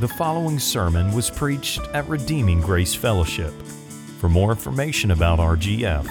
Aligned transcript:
The 0.00 0.08
following 0.08 0.58
sermon 0.58 1.12
was 1.12 1.28
preached 1.28 1.82
at 1.92 2.08
Redeeming 2.08 2.62
Grace 2.62 2.94
Fellowship. 2.94 3.52
For 4.18 4.30
more 4.30 4.50
information 4.50 5.10
about 5.10 5.40
RGF, 5.40 6.08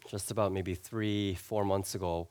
just 0.09 0.31
about 0.31 0.51
maybe 0.51 0.73
three, 0.73 1.35
four 1.35 1.63
months 1.63 1.93
ago 1.93 2.29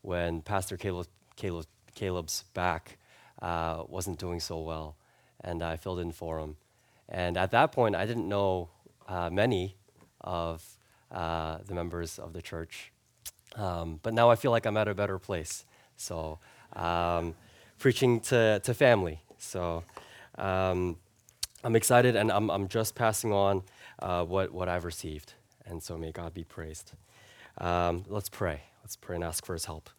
when 0.00 0.40
Pastor 0.40 0.78
Caleb, 0.78 1.08
Caleb, 1.36 1.66
Caleb's 1.94 2.44
back 2.54 2.96
uh, 3.42 3.84
wasn't 3.86 4.18
doing 4.18 4.40
so 4.40 4.60
well, 4.60 4.96
and 5.42 5.62
I 5.62 5.76
filled 5.76 6.00
in 6.00 6.10
for 6.10 6.38
him. 6.38 6.56
And 7.06 7.36
at 7.36 7.50
that 7.50 7.72
point, 7.72 7.94
I 7.94 8.06
didn't 8.06 8.26
know 8.26 8.70
uh, 9.06 9.28
many 9.28 9.76
of 10.22 10.64
uh, 11.10 11.58
the 11.66 11.74
members 11.74 12.18
of 12.18 12.32
the 12.32 12.40
church, 12.40 12.92
um, 13.56 14.00
but 14.02 14.14
now 14.14 14.30
I 14.30 14.36
feel 14.36 14.50
like 14.50 14.64
I'm 14.64 14.78
at 14.78 14.88
a 14.88 14.94
better 14.94 15.18
place. 15.18 15.66
So, 15.98 16.38
um, 16.72 17.34
preaching 17.78 18.20
to, 18.20 18.58
to 18.60 18.72
family. 18.72 19.20
So, 19.36 19.84
um, 20.36 20.96
I'm 21.64 21.76
excited 21.76 22.16
and 22.16 22.30
I'm, 22.30 22.50
I'm 22.50 22.68
just 22.68 22.94
passing 22.94 23.32
on 23.32 23.62
uh, 24.00 24.24
what, 24.24 24.52
what 24.52 24.68
I've 24.68 24.84
received. 24.84 25.34
And 25.66 25.82
so 25.82 25.96
may 25.96 26.12
God 26.12 26.34
be 26.34 26.44
praised. 26.44 26.92
Um, 27.58 28.04
let's 28.08 28.28
pray. 28.28 28.62
Let's 28.82 28.96
pray 28.96 29.14
and 29.16 29.24
ask 29.24 29.44
for 29.46 29.52
his 29.52 29.66
help. 29.66 29.90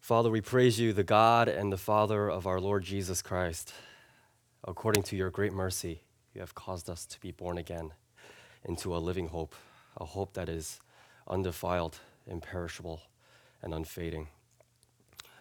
Father, 0.00 0.30
we 0.30 0.40
praise 0.40 0.80
you, 0.80 0.92
the 0.92 1.04
God 1.04 1.48
and 1.48 1.72
the 1.72 1.76
Father 1.78 2.28
of 2.28 2.46
our 2.46 2.60
Lord 2.60 2.82
Jesus 2.82 3.22
Christ. 3.22 3.72
According 4.66 5.04
to 5.04 5.16
your 5.16 5.30
great 5.30 5.52
mercy, 5.52 6.02
you 6.34 6.40
have 6.40 6.54
caused 6.54 6.90
us 6.90 7.06
to 7.06 7.20
be 7.20 7.30
born 7.30 7.58
again 7.58 7.92
into 8.64 8.96
a 8.96 8.98
living 8.98 9.28
hope, 9.28 9.54
a 9.96 10.04
hope 10.04 10.34
that 10.34 10.48
is 10.48 10.80
undefiled, 11.28 11.98
imperishable, 12.26 13.02
and 13.62 13.72
unfading. 13.72 14.28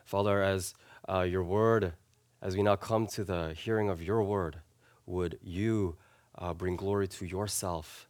Father, 0.05 0.41
as 0.43 0.73
uh, 1.07 1.21
your 1.21 1.43
word 1.43 1.93
as 2.41 2.55
we 2.55 2.63
now 2.63 2.75
come 2.75 3.05
to 3.07 3.23
the 3.23 3.53
hearing 3.53 3.89
of 3.89 4.01
your 4.01 4.23
word, 4.23 4.57
would 5.05 5.37
you 5.43 5.97
uh, 6.37 6.53
bring 6.53 6.75
glory 6.75 7.07
to 7.07 7.25
yourself 7.25 8.07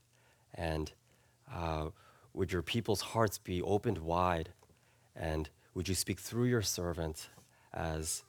and 0.54 0.92
uh, 1.54 1.88
would 2.34 2.52
your 2.52 2.62
people's 2.62 3.02
hearts 3.02 3.38
be 3.38 3.62
opened 3.62 3.98
wide 3.98 4.50
and 5.16 5.50
would 5.74 5.90
you 5.90 5.96
speak 5.96 6.20
through 6.20 6.46
your 6.46 6.62
servant 6.62 7.30
as 7.74 8.24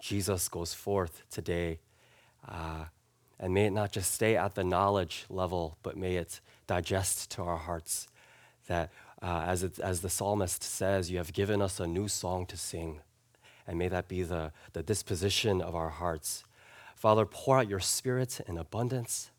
Jesus 0.00 0.48
goes 0.48 0.74
forth 0.74 1.24
today? 1.30 1.80
Uh, 2.46 2.84
and 3.40 3.52
may 3.52 3.66
it 3.66 3.72
not 3.72 3.92
just 3.92 4.12
stay 4.12 4.36
at 4.36 4.54
the 4.54 4.64
knowledge 4.64 5.24
level, 5.28 5.76
but 5.82 5.96
may 5.96 6.16
it 6.16 6.40
digest 6.66 7.30
to 7.32 7.42
our 7.42 7.58
hearts. 7.58 8.08
That 8.68 8.90
uh, 9.22 9.44
as, 9.46 9.62
it, 9.62 9.78
as 9.78 10.00
the 10.00 10.10
psalmist 10.10 10.62
says, 10.62 11.10
you 11.10 11.18
have 11.18 11.32
given 11.32 11.60
us 11.60 11.80
a 11.80 11.86
new 11.86 12.08
song 12.08 12.46
to 12.46 12.56
sing 12.56 13.00
and 13.66 13.78
may 13.78 13.88
that 13.88 14.08
be 14.08 14.22
the, 14.22 14.52
the 14.72 14.82
disposition 14.82 15.60
of 15.60 15.74
our 15.74 15.90
hearts. 15.90 16.44
Father, 16.94 17.26
pour 17.26 17.58
out 17.58 17.68
your 17.68 17.80
spirit 17.80 18.40
in 18.46 18.56
abundance. 18.56 19.30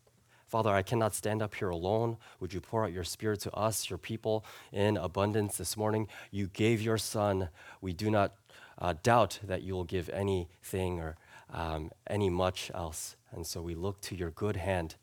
Father, 0.46 0.70
I 0.70 0.82
cannot 0.82 1.14
stand 1.14 1.42
up 1.42 1.54
here 1.56 1.68
alone. 1.68 2.16
Would 2.40 2.54
you 2.54 2.60
pour 2.60 2.84
out 2.84 2.92
your 2.92 3.04
spirit 3.04 3.40
to 3.40 3.52
us, 3.52 3.90
your 3.90 3.98
people, 3.98 4.44
in 4.72 4.96
abundance 4.96 5.58
this 5.58 5.76
morning? 5.76 6.08
You 6.30 6.46
gave 6.46 6.80
your 6.80 6.96
son. 6.96 7.50
We 7.80 7.92
do 7.92 8.10
not 8.10 8.32
uh, 8.78 8.94
doubt 9.02 9.40
that 9.42 9.62
you 9.62 9.74
will 9.74 9.84
give 9.84 10.08
anything 10.08 11.00
or 11.00 11.16
um, 11.52 11.90
any 12.06 12.30
much 12.30 12.70
else. 12.74 13.16
And 13.32 13.46
so 13.46 13.60
we 13.60 13.74
look 13.74 14.00
to 14.02 14.14
your 14.16 14.30
good 14.30 14.56
hand 14.56 14.94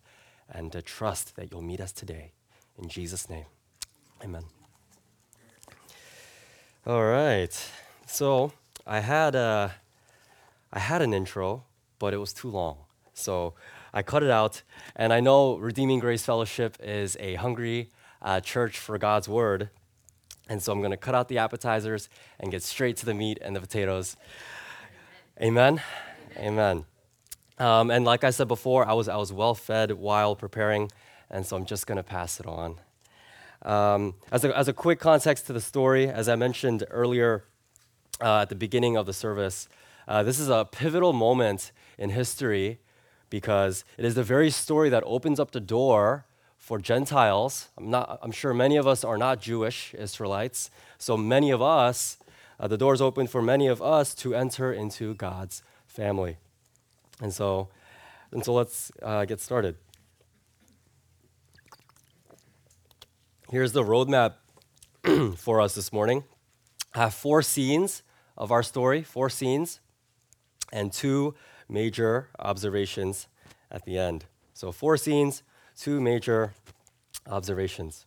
and 0.49 0.71
to 0.71 0.81
trust 0.81 1.35
that 1.35 1.51
you'll 1.51 1.61
meet 1.61 1.81
us 1.81 1.91
today. 1.91 2.31
In 2.77 2.89
Jesus' 2.89 3.29
name, 3.29 3.45
amen. 4.23 4.45
All 6.87 7.03
right. 7.03 7.71
So, 8.05 8.51
I 8.87 8.99
had 8.99 9.33
a, 9.33 9.73
I 10.71 10.79
had 10.79 11.01
an 11.01 11.13
intro, 11.13 11.63
but 11.97 12.13
it 12.13 12.17
was 12.17 12.33
too 12.33 12.49
long. 12.49 12.77
So 13.13 13.53
I 13.93 14.03
cut 14.03 14.21
it 14.21 14.29
out. 14.29 14.61
And 14.95 15.11
I 15.11 15.21
know 15.21 15.55
Redeeming 15.57 15.99
Grace 15.99 16.23
Fellowship 16.23 16.77
is 16.83 17.17
a 17.19 17.35
hungry 17.35 17.89
uh, 18.21 18.41
church 18.41 18.77
for 18.77 18.97
God's 18.97 19.27
word. 19.27 19.69
And 20.47 20.61
so 20.61 20.71
I'm 20.71 20.79
going 20.79 20.91
to 20.91 20.97
cut 20.97 21.15
out 21.15 21.27
the 21.27 21.39
appetizers 21.39 22.09
and 22.39 22.51
get 22.51 22.61
straight 22.61 22.97
to 22.97 23.05
the 23.05 23.13
meat 23.13 23.39
and 23.41 23.55
the 23.55 23.59
potatoes. 23.59 24.15
Amen. 25.41 25.81
Amen. 26.37 26.85
Um, 27.57 27.89
and 27.89 28.05
like 28.05 28.23
I 28.23 28.29
said 28.29 28.47
before, 28.47 28.87
I 28.87 28.93
was, 28.93 29.07
I 29.07 29.15
was 29.15 29.33
well 29.33 29.55
fed 29.55 29.93
while 29.93 30.35
preparing, 30.35 30.91
and 31.29 31.45
so 31.45 31.55
I'm 31.55 31.65
just 31.65 31.87
going 31.87 31.97
to 31.97 32.03
pass 32.03 32.39
it 32.39 32.45
on. 32.45 32.79
Um, 33.61 34.15
as, 34.31 34.43
a, 34.43 34.55
as 34.55 34.67
a 34.67 34.73
quick 34.73 34.99
context 34.99 35.47
to 35.47 35.53
the 35.53 35.61
story, 35.61 36.07
as 36.07 36.27
I 36.27 36.35
mentioned 36.35 36.83
earlier, 36.91 37.45
uh, 38.21 38.41
at 38.41 38.49
the 38.49 38.55
beginning 38.55 38.95
of 38.97 39.05
the 39.05 39.13
service. 39.13 39.67
Uh, 40.07 40.23
this 40.23 40.39
is 40.39 40.49
a 40.49 40.67
pivotal 40.71 41.13
moment 41.13 41.71
in 41.97 42.11
history 42.11 42.79
because 43.29 43.83
it 43.97 44.05
is 44.05 44.15
the 44.15 44.23
very 44.23 44.49
story 44.49 44.89
that 44.89 45.03
opens 45.05 45.39
up 45.39 45.51
the 45.51 45.59
door 45.59 46.25
for 46.57 46.79
Gentiles. 46.79 47.69
I'm, 47.77 47.89
not, 47.89 48.19
I'm 48.21 48.31
sure 48.31 48.53
many 48.53 48.77
of 48.77 48.87
us 48.87 49.03
are 49.03 49.17
not 49.17 49.41
Jewish 49.41 49.93
Israelites, 49.93 50.69
so 50.97 51.17
many 51.17 51.51
of 51.51 51.61
us, 51.61 52.17
uh, 52.59 52.67
the 52.67 52.77
doors 52.77 53.01
open 53.01 53.27
for 53.27 53.41
many 53.41 53.67
of 53.67 53.81
us 53.81 54.15
to 54.15 54.33
enter 54.33 54.71
into 54.71 55.13
God's 55.15 55.61
family. 55.85 56.37
And 57.21 57.33
so, 57.33 57.69
and 58.31 58.43
so 58.43 58.53
let's 58.53 58.91
uh, 59.01 59.25
get 59.25 59.41
started. 59.41 59.75
Here's 63.49 63.73
the 63.73 63.83
roadmap 63.83 64.35
for 65.37 65.61
us 65.61 65.75
this 65.75 65.93
morning. 65.93 66.23
I 66.93 66.99
have 66.99 67.13
four 67.13 67.41
scenes 67.41 68.01
of 68.37 68.51
our 68.51 68.63
story, 68.63 69.03
four 69.03 69.29
scenes, 69.29 69.79
and 70.71 70.91
two 70.91 71.35
major 71.69 72.29
observations 72.39 73.27
at 73.71 73.85
the 73.85 73.97
end. 73.97 74.25
So, 74.53 74.71
four 74.71 74.97
scenes, 74.97 75.43
two 75.77 75.99
major 75.99 76.53
observations. 77.27 78.05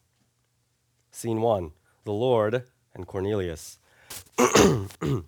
Scene 1.11 1.41
one 1.41 1.73
the 2.05 2.13
Lord 2.13 2.65
and 2.95 3.07
Cornelius. 3.07 3.79
the 4.37 5.25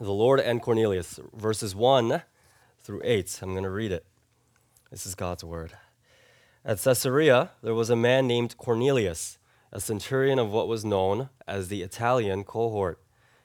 Lord 0.00 0.40
and 0.40 0.62
Cornelius, 0.62 1.20
verses 1.34 1.74
1 1.74 2.22
through 2.80 3.02
8. 3.04 3.40
I'm 3.42 3.50
going 3.50 3.64
to 3.64 3.70
read 3.70 3.92
it. 3.92 4.06
This 4.90 5.04
is 5.04 5.14
God's 5.14 5.44
word. 5.44 5.72
At 6.64 6.80
Caesarea, 6.80 7.50
there 7.62 7.74
was 7.74 7.90
a 7.90 7.96
man 7.96 8.26
named 8.26 8.56
Cornelius, 8.56 9.38
a 9.70 9.80
centurion 9.80 10.38
of 10.38 10.50
what 10.50 10.68
was 10.68 10.84
known 10.84 11.28
as 11.46 11.68
the 11.68 11.82
Italian 11.82 12.44
cohort 12.44 12.98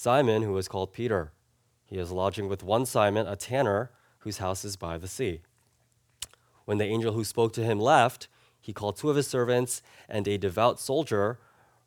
Simon, 0.00 0.42
who 0.42 0.56
is 0.56 0.68
called 0.68 0.92
Peter. 0.92 1.32
He 1.84 1.98
is 1.98 2.12
lodging 2.12 2.48
with 2.48 2.62
one 2.62 2.86
Simon, 2.86 3.26
a 3.26 3.34
tanner, 3.34 3.90
whose 4.18 4.38
house 4.38 4.64
is 4.64 4.76
by 4.76 4.96
the 4.96 5.08
sea. 5.08 5.40
When 6.66 6.78
the 6.78 6.84
angel 6.84 7.14
who 7.14 7.24
spoke 7.24 7.52
to 7.54 7.64
him 7.64 7.80
left, 7.80 8.28
he 8.60 8.72
called 8.72 8.96
two 8.96 9.10
of 9.10 9.16
his 9.16 9.26
servants 9.26 9.82
and 10.08 10.28
a 10.28 10.38
devout 10.38 10.78
soldier 10.78 11.40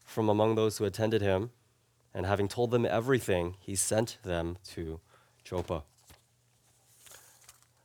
from 0.03 0.27
among 0.27 0.55
those 0.55 0.77
who 0.77 0.83
attended 0.83 1.21
him, 1.21 1.51
and 2.13 2.25
having 2.25 2.49
told 2.49 2.71
them 2.71 2.85
everything, 2.85 3.55
he 3.61 3.75
sent 3.75 4.17
them 4.23 4.57
to 4.71 4.99
Joppa. 5.45 5.83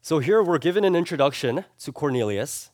So 0.03 0.19
here 0.19 0.43
we're 0.43 0.59
given 0.59 0.83
an 0.83 0.97
introduction 0.97 1.67
to 1.79 1.93
Cornelius, 1.93 2.73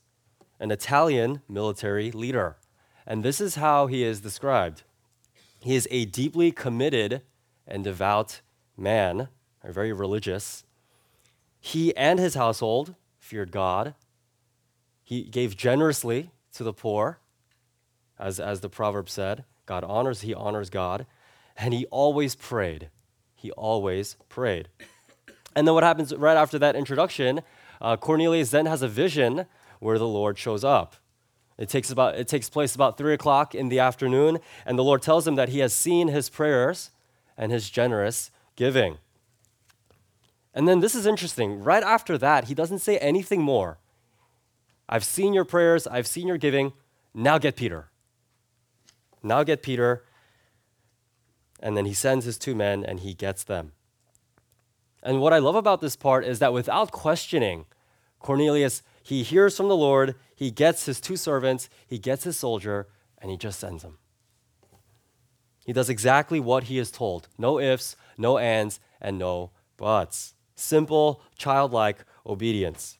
an 0.58 0.70
Italian 0.70 1.42
military 1.50 2.10
leader. 2.12 2.56
And 3.06 3.22
this 3.22 3.42
is 3.42 3.56
how 3.56 3.88
he 3.88 4.04
is 4.04 4.22
described. 4.22 4.84
He 5.60 5.74
is 5.74 5.86
a 5.90 6.06
deeply 6.06 6.50
committed 6.50 7.20
and 7.66 7.84
devout 7.84 8.40
man, 8.76 9.28
or 9.62 9.72
very 9.72 9.92
religious. 9.92 10.64
He 11.60 11.96
and 11.96 12.18
his 12.18 12.34
household 12.34 12.94
feared 13.18 13.52
God. 13.52 13.94
He 15.02 15.22
gave 15.22 15.56
generously 15.56 16.30
to 16.54 16.64
the 16.64 16.72
poor, 16.72 17.18
as, 18.18 18.40
as 18.40 18.60
the 18.60 18.68
proverb 18.68 19.08
said. 19.08 19.44
God 19.66 19.84
honors, 19.84 20.22
he 20.22 20.34
honors 20.34 20.70
God. 20.70 21.06
And 21.56 21.74
he 21.74 21.86
always 21.86 22.34
prayed. 22.34 22.88
He 23.34 23.50
always 23.52 24.16
prayed. 24.28 24.68
And 25.54 25.66
then 25.66 25.74
what 25.74 25.84
happens 25.84 26.14
right 26.14 26.36
after 26.36 26.58
that 26.58 26.76
introduction? 26.76 27.42
Uh, 27.80 27.96
Cornelius 27.96 28.50
then 28.50 28.66
has 28.66 28.82
a 28.82 28.88
vision 28.88 29.46
where 29.80 29.98
the 29.98 30.06
Lord 30.06 30.38
shows 30.38 30.64
up. 30.64 30.94
It 31.58 31.68
takes, 31.68 31.90
about, 31.90 32.16
it 32.16 32.26
takes 32.26 32.48
place 32.48 32.74
about 32.74 32.96
3 32.96 33.12
o'clock 33.12 33.54
in 33.54 33.68
the 33.68 33.78
afternoon, 33.78 34.38
and 34.64 34.78
the 34.78 34.84
Lord 34.84 35.02
tells 35.02 35.26
him 35.26 35.34
that 35.34 35.50
he 35.50 35.58
has 35.58 35.74
seen 35.74 36.08
his 36.08 36.30
prayers 36.30 36.91
and 37.36 37.52
his 37.52 37.70
generous 37.70 38.30
giving. 38.56 38.98
And 40.54 40.68
then 40.68 40.80
this 40.80 40.94
is 40.94 41.06
interesting. 41.06 41.62
Right 41.62 41.82
after 41.82 42.18
that, 42.18 42.44
he 42.44 42.54
doesn't 42.54 42.80
say 42.80 42.98
anything 42.98 43.42
more. 43.42 43.78
I've 44.88 45.04
seen 45.04 45.32
your 45.32 45.44
prayers, 45.44 45.86
I've 45.86 46.06
seen 46.06 46.28
your 46.28 46.36
giving. 46.36 46.72
Now 47.14 47.38
get 47.38 47.56
Peter. 47.56 47.88
Now 49.22 49.42
get 49.42 49.62
Peter. 49.62 50.04
And 51.60 51.76
then 51.76 51.86
he 51.86 51.94
sends 51.94 52.24
his 52.24 52.38
two 52.38 52.54
men 52.54 52.84
and 52.84 53.00
he 53.00 53.14
gets 53.14 53.44
them. 53.44 53.72
And 55.02 55.20
what 55.20 55.32
I 55.32 55.38
love 55.38 55.56
about 55.56 55.80
this 55.80 55.96
part 55.96 56.24
is 56.24 56.38
that 56.40 56.52
without 56.52 56.92
questioning, 56.92 57.66
Cornelius, 58.20 58.82
he 59.02 59.22
hears 59.22 59.56
from 59.56 59.68
the 59.68 59.76
Lord, 59.76 60.14
he 60.34 60.50
gets 60.50 60.86
his 60.86 61.00
two 61.00 61.16
servants, 61.16 61.68
he 61.86 61.98
gets 61.98 62.24
his 62.24 62.38
soldier, 62.38 62.86
and 63.18 63.30
he 63.30 63.36
just 63.36 63.58
sends 63.58 63.82
them. 63.82 63.98
He 65.64 65.72
does 65.72 65.88
exactly 65.88 66.40
what 66.40 66.64
he 66.64 66.78
is 66.78 66.90
told 66.90 67.28
no 67.38 67.58
ifs, 67.58 67.96
no 68.18 68.38
ands, 68.38 68.80
and 69.00 69.18
no 69.18 69.50
buts. 69.76 70.34
Simple, 70.54 71.22
childlike 71.36 72.04
obedience. 72.26 72.98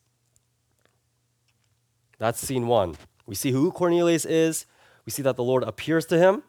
That's 2.19 2.41
scene 2.41 2.67
one. 2.67 2.97
We 3.27 3.35
see 3.35 3.51
who 3.51 3.73
Cornelius 3.73 4.25
is. 4.25 4.67
We 5.05 5.11
see 5.11 5.23
that 5.23 5.37
the 5.37 5.43
Lord 5.43 5.65
appears 5.65 6.07
to 6.07 6.19
him. 6.19 6.45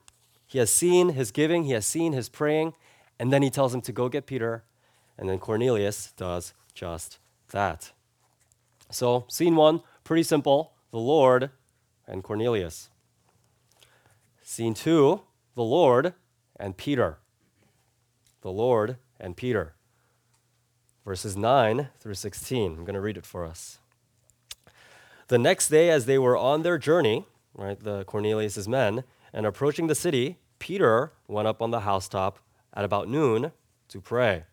He 0.46 0.60
has 0.60 0.72
seen 0.72 1.10
his 1.10 1.32
giving, 1.32 1.64
he 1.64 1.72
has 1.72 1.86
seen 1.86 2.14
his 2.14 2.30
praying, 2.30 2.74
and 3.20 3.34
then 3.34 3.42
he 3.42 3.50
tells 3.50 3.74
him 3.74 3.82
to 3.82 3.92
go 3.92 4.08
get 4.10 4.28
Peter. 4.28 4.64
And 5.18 5.28
then 5.28 5.40
Cornelius 5.40 6.14
does 6.16 6.54
just 6.74 7.18
that. 7.52 7.92
So, 8.92 9.26
scene 9.28 9.56
one, 9.56 9.82
pretty 10.04 10.24
simple 10.24 10.74
the 10.92 11.00
Lord 11.00 11.50
and 12.06 12.24
Cornelius. 12.24 12.90
Scene 14.44 14.76
two, 14.76 15.22
the 15.56 15.64
Lord 15.64 16.14
and 16.56 16.76
Peter. 16.78 17.18
The 18.42 18.52
Lord 18.52 18.98
and 19.20 19.38
Peter. 19.38 19.76
Verses 21.06 21.36
9 21.36 21.90
through 22.00 22.14
16. 22.14 22.72
I'm 22.72 22.86
going 22.86 22.94
to 22.94 23.02
read 23.02 23.18
it 23.18 23.26
for 23.26 23.46
us. 23.46 23.80
The 25.28 25.38
next 25.38 25.70
day, 25.70 25.90
as 25.90 26.06
they 26.06 26.18
were 26.18 26.38
on 26.38 26.64
their 26.64 26.78
journey, 26.78 27.26
right, 27.54 27.80
the 27.80 28.04
Cornelius's 28.06 28.68
men, 28.68 29.04
and 29.32 29.46
approaching 29.46 29.88
the 29.88 29.96
city, 29.96 30.38
Peter 30.60 31.12
went 31.28 31.48
up 31.48 31.62
on 31.62 31.72
the 31.72 31.82
housetop 31.82 32.40
at 32.74 32.86
about 32.86 33.08
noon 33.08 33.52
to 33.90 34.02
pray. 34.02 34.44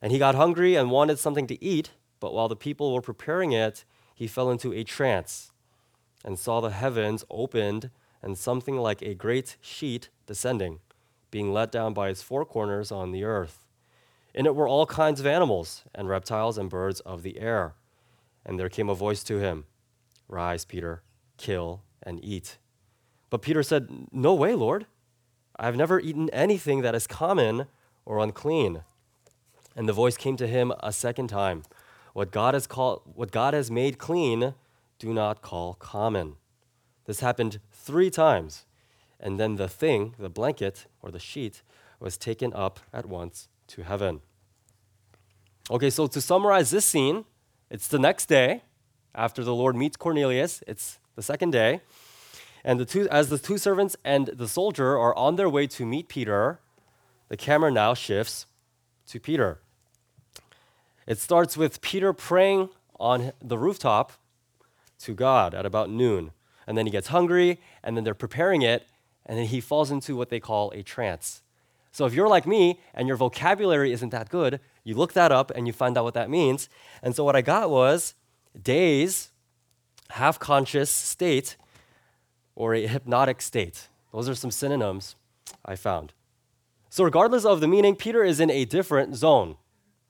And 0.00 0.12
he 0.12 0.18
got 0.18 0.34
hungry 0.34 0.74
and 0.74 0.90
wanted 0.90 1.18
something 1.18 1.46
to 1.46 1.62
eat, 1.62 1.90
but 2.20 2.32
while 2.32 2.48
the 2.48 2.56
people 2.56 2.92
were 2.92 3.02
preparing 3.02 3.52
it, 3.52 3.84
he 4.14 4.26
fell 4.26 4.50
into 4.50 4.72
a 4.72 4.84
trance 4.84 5.52
and 6.24 6.38
saw 6.38 6.60
the 6.60 6.70
heavens 6.70 7.24
opened 7.30 7.90
and 8.22 8.38
something 8.38 8.76
like 8.76 9.02
a 9.02 9.14
great 9.14 9.56
sheet 9.60 10.08
descending, 10.32 10.78
being 11.30 11.52
let 11.52 11.70
down 11.70 11.92
by 11.92 12.08
its 12.08 12.22
four 12.22 12.46
corners 12.46 12.90
on 12.90 13.12
the 13.12 13.22
earth. 13.22 13.66
In 14.34 14.46
it 14.46 14.54
were 14.54 14.66
all 14.66 14.86
kinds 14.86 15.20
of 15.20 15.26
animals 15.26 15.84
and 15.94 16.08
reptiles 16.08 16.56
and 16.56 16.70
birds 16.70 17.00
of 17.00 17.22
the 17.22 17.38
air. 17.38 17.74
And 18.46 18.58
there 18.58 18.70
came 18.70 18.88
a 18.88 18.94
voice 18.94 19.22
to 19.24 19.40
him 19.40 19.66
Rise, 20.28 20.64
Peter, 20.64 21.02
kill 21.36 21.82
and 22.02 22.18
eat. 22.24 22.56
But 23.28 23.42
Peter 23.42 23.62
said, 23.62 23.90
No 24.10 24.32
way, 24.32 24.54
Lord. 24.54 24.86
I 25.56 25.66
have 25.66 25.76
never 25.76 26.00
eaten 26.00 26.30
anything 26.30 26.80
that 26.80 26.94
is 26.94 27.06
common 27.06 27.66
or 28.06 28.18
unclean. 28.18 28.84
And 29.76 29.86
the 29.86 29.92
voice 29.92 30.16
came 30.16 30.38
to 30.38 30.46
him 30.46 30.72
a 30.80 30.94
second 30.94 31.28
time 31.28 31.64
What 32.14 32.30
God 32.30 32.54
has, 32.54 32.66
called, 32.66 33.02
what 33.14 33.30
God 33.30 33.52
has 33.52 33.70
made 33.70 33.98
clean, 33.98 34.54
do 34.98 35.12
not 35.12 35.42
call 35.42 35.74
common. 35.74 36.36
This 37.04 37.20
happened 37.20 37.60
three 37.70 38.08
times. 38.08 38.64
And 39.22 39.38
then 39.38 39.54
the 39.54 39.68
thing, 39.68 40.14
the 40.18 40.28
blanket 40.28 40.86
or 41.00 41.10
the 41.10 41.20
sheet, 41.20 41.62
was 42.00 42.18
taken 42.18 42.52
up 42.52 42.80
at 42.92 43.06
once 43.06 43.48
to 43.68 43.82
heaven. 43.82 44.20
Okay, 45.70 45.90
so 45.90 46.08
to 46.08 46.20
summarize 46.20 46.70
this 46.70 46.84
scene, 46.84 47.24
it's 47.70 47.86
the 47.86 48.00
next 48.00 48.26
day 48.26 48.62
after 49.14 49.44
the 49.44 49.54
Lord 49.54 49.76
meets 49.76 49.96
Cornelius. 49.96 50.64
It's 50.66 50.98
the 51.14 51.22
second 51.22 51.52
day. 51.52 51.80
And 52.64 52.80
the 52.80 52.84
two, 52.84 53.08
as 53.08 53.28
the 53.28 53.38
two 53.38 53.58
servants 53.58 53.96
and 54.04 54.26
the 54.26 54.48
soldier 54.48 54.98
are 54.98 55.16
on 55.16 55.36
their 55.36 55.48
way 55.48 55.66
to 55.68 55.86
meet 55.86 56.08
Peter, 56.08 56.58
the 57.28 57.36
camera 57.36 57.70
now 57.70 57.94
shifts 57.94 58.46
to 59.06 59.20
Peter. 59.20 59.60
It 61.06 61.18
starts 61.18 61.56
with 61.56 61.80
Peter 61.80 62.12
praying 62.12 62.70
on 62.98 63.32
the 63.40 63.58
rooftop 63.58 64.12
to 65.00 65.14
God 65.14 65.54
at 65.54 65.66
about 65.66 65.90
noon. 65.90 66.32
And 66.66 66.78
then 66.78 66.86
he 66.86 66.92
gets 66.92 67.08
hungry, 67.08 67.60
and 67.82 67.96
then 67.96 68.04
they're 68.04 68.14
preparing 68.14 68.62
it, 68.62 68.86
and 69.26 69.38
then 69.38 69.46
he 69.46 69.60
falls 69.60 69.90
into 69.90 70.16
what 70.16 70.30
they 70.30 70.40
call 70.40 70.70
a 70.72 70.82
trance. 70.82 71.42
So 71.92 72.06
if 72.06 72.14
you're 72.14 72.28
like 72.28 72.46
me 72.46 72.80
and 72.94 73.06
your 73.06 73.16
vocabulary 73.16 73.92
isn't 73.92 74.10
that 74.10 74.30
good, 74.30 74.60
you 74.82 74.94
look 74.94 75.12
that 75.12 75.30
up 75.30 75.50
and 75.54 75.66
you 75.66 75.72
find 75.72 75.96
out 75.98 76.04
what 76.04 76.14
that 76.14 76.30
means. 76.30 76.68
And 77.02 77.14
so 77.14 77.22
what 77.22 77.36
I 77.36 77.42
got 77.42 77.70
was 77.70 78.14
daze, 78.60 79.30
half 80.10 80.38
conscious 80.38 80.90
state, 80.90 81.56
or 82.54 82.74
a 82.74 82.86
hypnotic 82.86 83.40
state. 83.40 83.88
Those 84.12 84.28
are 84.28 84.34
some 84.34 84.50
synonyms 84.50 85.16
I 85.64 85.76
found. 85.76 86.12
So, 86.90 87.04
regardless 87.04 87.46
of 87.46 87.60
the 87.60 87.68
meaning, 87.68 87.96
Peter 87.96 88.22
is 88.22 88.38
in 88.38 88.50
a 88.50 88.66
different 88.66 89.16
zone, 89.16 89.56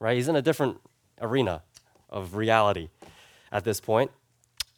right? 0.00 0.17
He's 0.17 0.26
in 0.26 0.35
a 0.35 0.43
different 0.43 0.79
arena 1.20 1.62
of 2.11 2.35
reality 2.35 2.88
at 3.53 3.62
this 3.62 3.81
point 3.81 4.11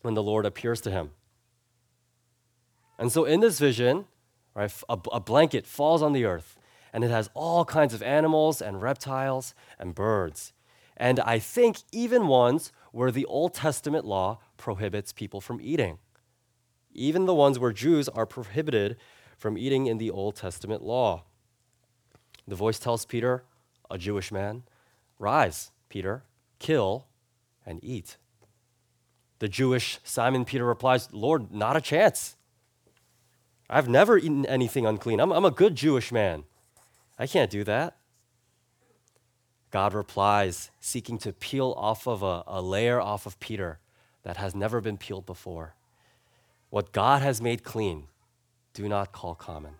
when 0.02 0.12
the 0.12 0.22
Lord 0.22 0.44
appears 0.44 0.82
to 0.82 0.90
him. 0.90 1.12
And 2.98 3.10
so, 3.10 3.24
in 3.24 3.40
this 3.40 3.58
vision, 3.58 4.04
right, 4.54 4.72
a, 4.88 4.98
a 5.12 5.20
blanket 5.20 5.66
falls 5.66 6.02
on 6.02 6.12
the 6.12 6.24
earth, 6.24 6.58
and 6.92 7.04
it 7.04 7.10
has 7.10 7.30
all 7.34 7.64
kinds 7.64 7.94
of 7.94 8.02
animals 8.02 8.62
and 8.62 8.80
reptiles 8.80 9.54
and 9.78 9.94
birds. 9.94 10.52
And 10.96 11.18
I 11.20 11.38
think 11.38 11.78
even 11.92 12.28
ones 12.28 12.72
where 12.92 13.10
the 13.10 13.24
Old 13.26 13.54
Testament 13.54 14.04
law 14.04 14.38
prohibits 14.56 15.12
people 15.12 15.40
from 15.40 15.60
eating. 15.60 15.98
Even 16.92 17.26
the 17.26 17.34
ones 17.34 17.58
where 17.58 17.72
Jews 17.72 18.08
are 18.08 18.26
prohibited 18.26 18.96
from 19.36 19.58
eating 19.58 19.86
in 19.86 19.98
the 19.98 20.10
Old 20.10 20.36
Testament 20.36 20.82
law. 20.82 21.24
The 22.46 22.54
voice 22.54 22.78
tells 22.78 23.04
Peter, 23.04 23.44
a 23.90 23.98
Jewish 23.98 24.30
man, 24.30 24.62
Rise, 25.18 25.72
Peter, 25.88 26.24
kill 26.58 27.06
and 27.66 27.82
eat. 27.82 28.16
The 29.40 29.48
Jewish 29.48 29.98
Simon 30.04 30.44
Peter 30.44 30.64
replies, 30.64 31.12
Lord, 31.12 31.52
not 31.52 31.76
a 31.76 31.80
chance. 31.80 32.36
I've 33.74 33.88
never 33.88 34.16
eaten 34.16 34.46
anything 34.46 34.86
unclean. 34.86 35.18
I'm, 35.18 35.32
I'm 35.32 35.44
a 35.44 35.50
good 35.50 35.74
Jewish 35.74 36.12
man. 36.12 36.44
I 37.18 37.26
can't 37.26 37.50
do 37.50 37.64
that. 37.64 37.96
God 39.72 39.94
replies, 39.94 40.70
seeking 40.78 41.18
to 41.18 41.32
peel 41.32 41.74
off 41.76 42.06
of 42.06 42.22
a, 42.22 42.44
a 42.46 42.62
layer 42.62 43.00
off 43.00 43.26
of 43.26 43.40
Peter 43.40 43.80
that 44.22 44.36
has 44.36 44.54
never 44.54 44.80
been 44.80 44.96
peeled 44.96 45.26
before. 45.26 45.74
What 46.70 46.92
God 46.92 47.20
has 47.22 47.42
made 47.42 47.64
clean, 47.64 48.04
do 48.74 48.88
not 48.88 49.10
call 49.10 49.34
common. 49.34 49.74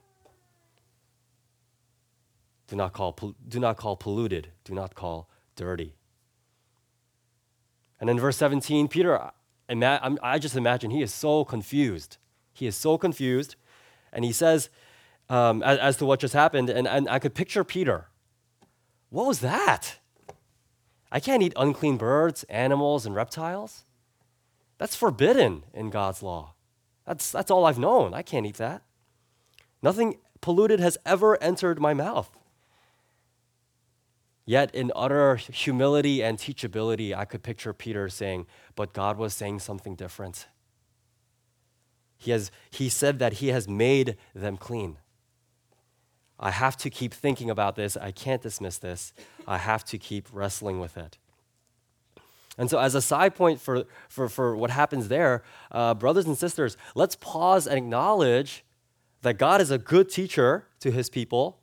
Do 2.66 2.74
not 2.74 2.92
call, 2.92 3.16
do 3.48 3.60
not 3.60 3.76
call 3.76 3.94
polluted. 3.94 4.48
Do 4.64 4.74
not 4.74 4.96
call 4.96 5.28
dirty. 5.54 5.94
And 8.00 8.10
in 8.10 8.18
verse 8.18 8.38
17, 8.38 8.88
Peter, 8.88 9.30
I 9.68 10.38
just 10.40 10.56
imagine 10.56 10.90
he 10.90 11.00
is 11.00 11.14
so 11.14 11.44
confused. 11.44 12.16
He 12.52 12.66
is 12.66 12.74
so 12.74 12.98
confused. 12.98 13.54
And 14.14 14.25
he 14.25 14.33
says, 14.33 14.71
um, 15.28 15.62
as, 15.62 15.78
as, 15.78 15.97
to 15.99 16.06
what 16.06 16.21
just 16.21 16.35
happened, 16.35 16.71
and, 16.71 16.87
and 16.87 17.09
I 17.09 17.18
could 17.18 17.35
picture 17.35 17.64
Peter 17.64 18.09
what 19.14 19.28
was 19.28 19.38
that? 19.40 19.99
I 21.12 21.21
can't 21.21 21.40
eat 21.40 21.52
unclean 21.54 21.99
birds, 21.99 22.42
animals, 22.49 23.06
and 23.06 23.14
reptiles. 23.14 23.85
That's 24.76 24.97
forbidden 24.97 25.62
in 25.73 25.90
God's 25.90 26.21
law. 26.21 26.54
That's, 27.06 27.30
that's 27.30 27.49
all 27.49 27.64
I've 27.64 27.78
known. 27.78 28.12
I 28.12 28.23
can't 28.23 28.44
eat 28.44 28.56
that. 28.56 28.83
Nothing 29.80 30.16
polluted 30.40 30.80
has 30.80 30.99
ever 31.06 31.40
entered 31.40 31.80
my 31.80 31.94
mouth. 31.94 32.28
Yet, 34.47 34.75
in 34.75 34.90
utter 34.97 35.37
humility 35.37 36.21
and 36.21 36.37
teachability, 36.37 37.16
I 37.16 37.25
could 37.25 37.44
picture 37.44 37.73
Peter 37.73 38.09
saying, 38.09 38.47
But 38.75 38.92
God 38.92 39.16
was 39.16 39.33
saying 39.33 39.61
something 39.61 39.94
different. 39.94 40.49
He, 42.25 42.31
has, 42.31 42.50
he 42.71 42.88
said 42.88 43.19
that 43.19 43.35
He 43.35 43.49
has 43.49 43.69
made 43.69 44.16
them 44.35 44.57
clean. 44.57 44.97
I 46.40 46.50
have 46.50 46.76
to 46.78 46.90
keep 46.90 47.12
thinking 47.12 47.50
about 47.50 47.76
this. 47.76 47.97
I 47.97 48.11
can't 48.11 48.43
dismiss 48.43 48.78
this. 48.78 49.12
I 49.47 49.59
have 49.59 49.85
to 49.85 49.99
keep 49.99 50.28
wrestling 50.33 50.81
with 50.81 50.97
it. 50.97 51.19
And 52.57 52.71
so, 52.71 52.78
as 52.78 52.95
a 52.95 53.02
side 53.02 53.35
point 53.35 53.61
for, 53.61 53.85
for, 54.09 54.28
for 54.28 54.57
what 54.57 54.71
happens 54.71 55.09
there, 55.09 55.43
uh, 55.71 55.93
brothers 55.93 56.25
and 56.26 56.38
sisters, 56.38 56.76
let's 56.95 57.16
pause 57.16 57.66
and 57.66 57.76
acknowledge 57.76 58.64
that 59.23 59.38
God 59.38 59.61
is 59.61 59.71
a 59.71 59.78
good 59.78 60.09
teacher 60.09 60.66
to 60.81 60.90
his 60.90 61.11
people, 61.11 61.59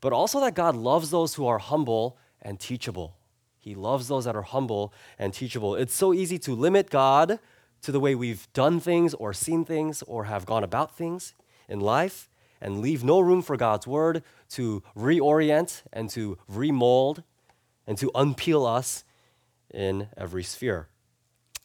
but 0.00 0.12
also 0.12 0.40
that 0.40 0.54
God 0.54 0.76
loves 0.76 1.10
those 1.10 1.34
who 1.34 1.46
are 1.46 1.58
humble 1.58 2.18
and 2.40 2.60
teachable. 2.60 3.16
He 3.58 3.74
loves 3.74 4.06
those 4.08 4.26
that 4.26 4.36
are 4.36 4.42
humble 4.42 4.92
and 5.18 5.34
teachable. 5.34 5.74
It's 5.74 5.94
so 5.94 6.14
easy 6.14 6.38
to 6.40 6.54
limit 6.54 6.90
God 6.90 7.40
to 7.82 7.92
the 7.92 8.00
way 8.00 8.14
we've 8.14 8.50
done 8.52 8.80
things 8.80 9.14
or 9.14 9.32
seen 9.32 9.64
things 9.64 10.02
or 10.02 10.24
have 10.24 10.46
gone 10.46 10.64
about 10.64 10.96
things 10.96 11.34
in 11.68 11.80
life 11.80 12.28
and 12.60 12.80
leave 12.80 13.04
no 13.04 13.20
room 13.20 13.42
for 13.42 13.56
God's 13.56 13.86
word 13.86 14.22
to 14.50 14.82
reorient 14.96 15.82
and 15.92 16.10
to 16.10 16.38
remold 16.48 17.22
and 17.86 17.96
to 17.98 18.10
unpeel 18.14 18.66
us 18.66 19.04
in 19.72 20.08
every 20.16 20.42
sphere. 20.42 20.88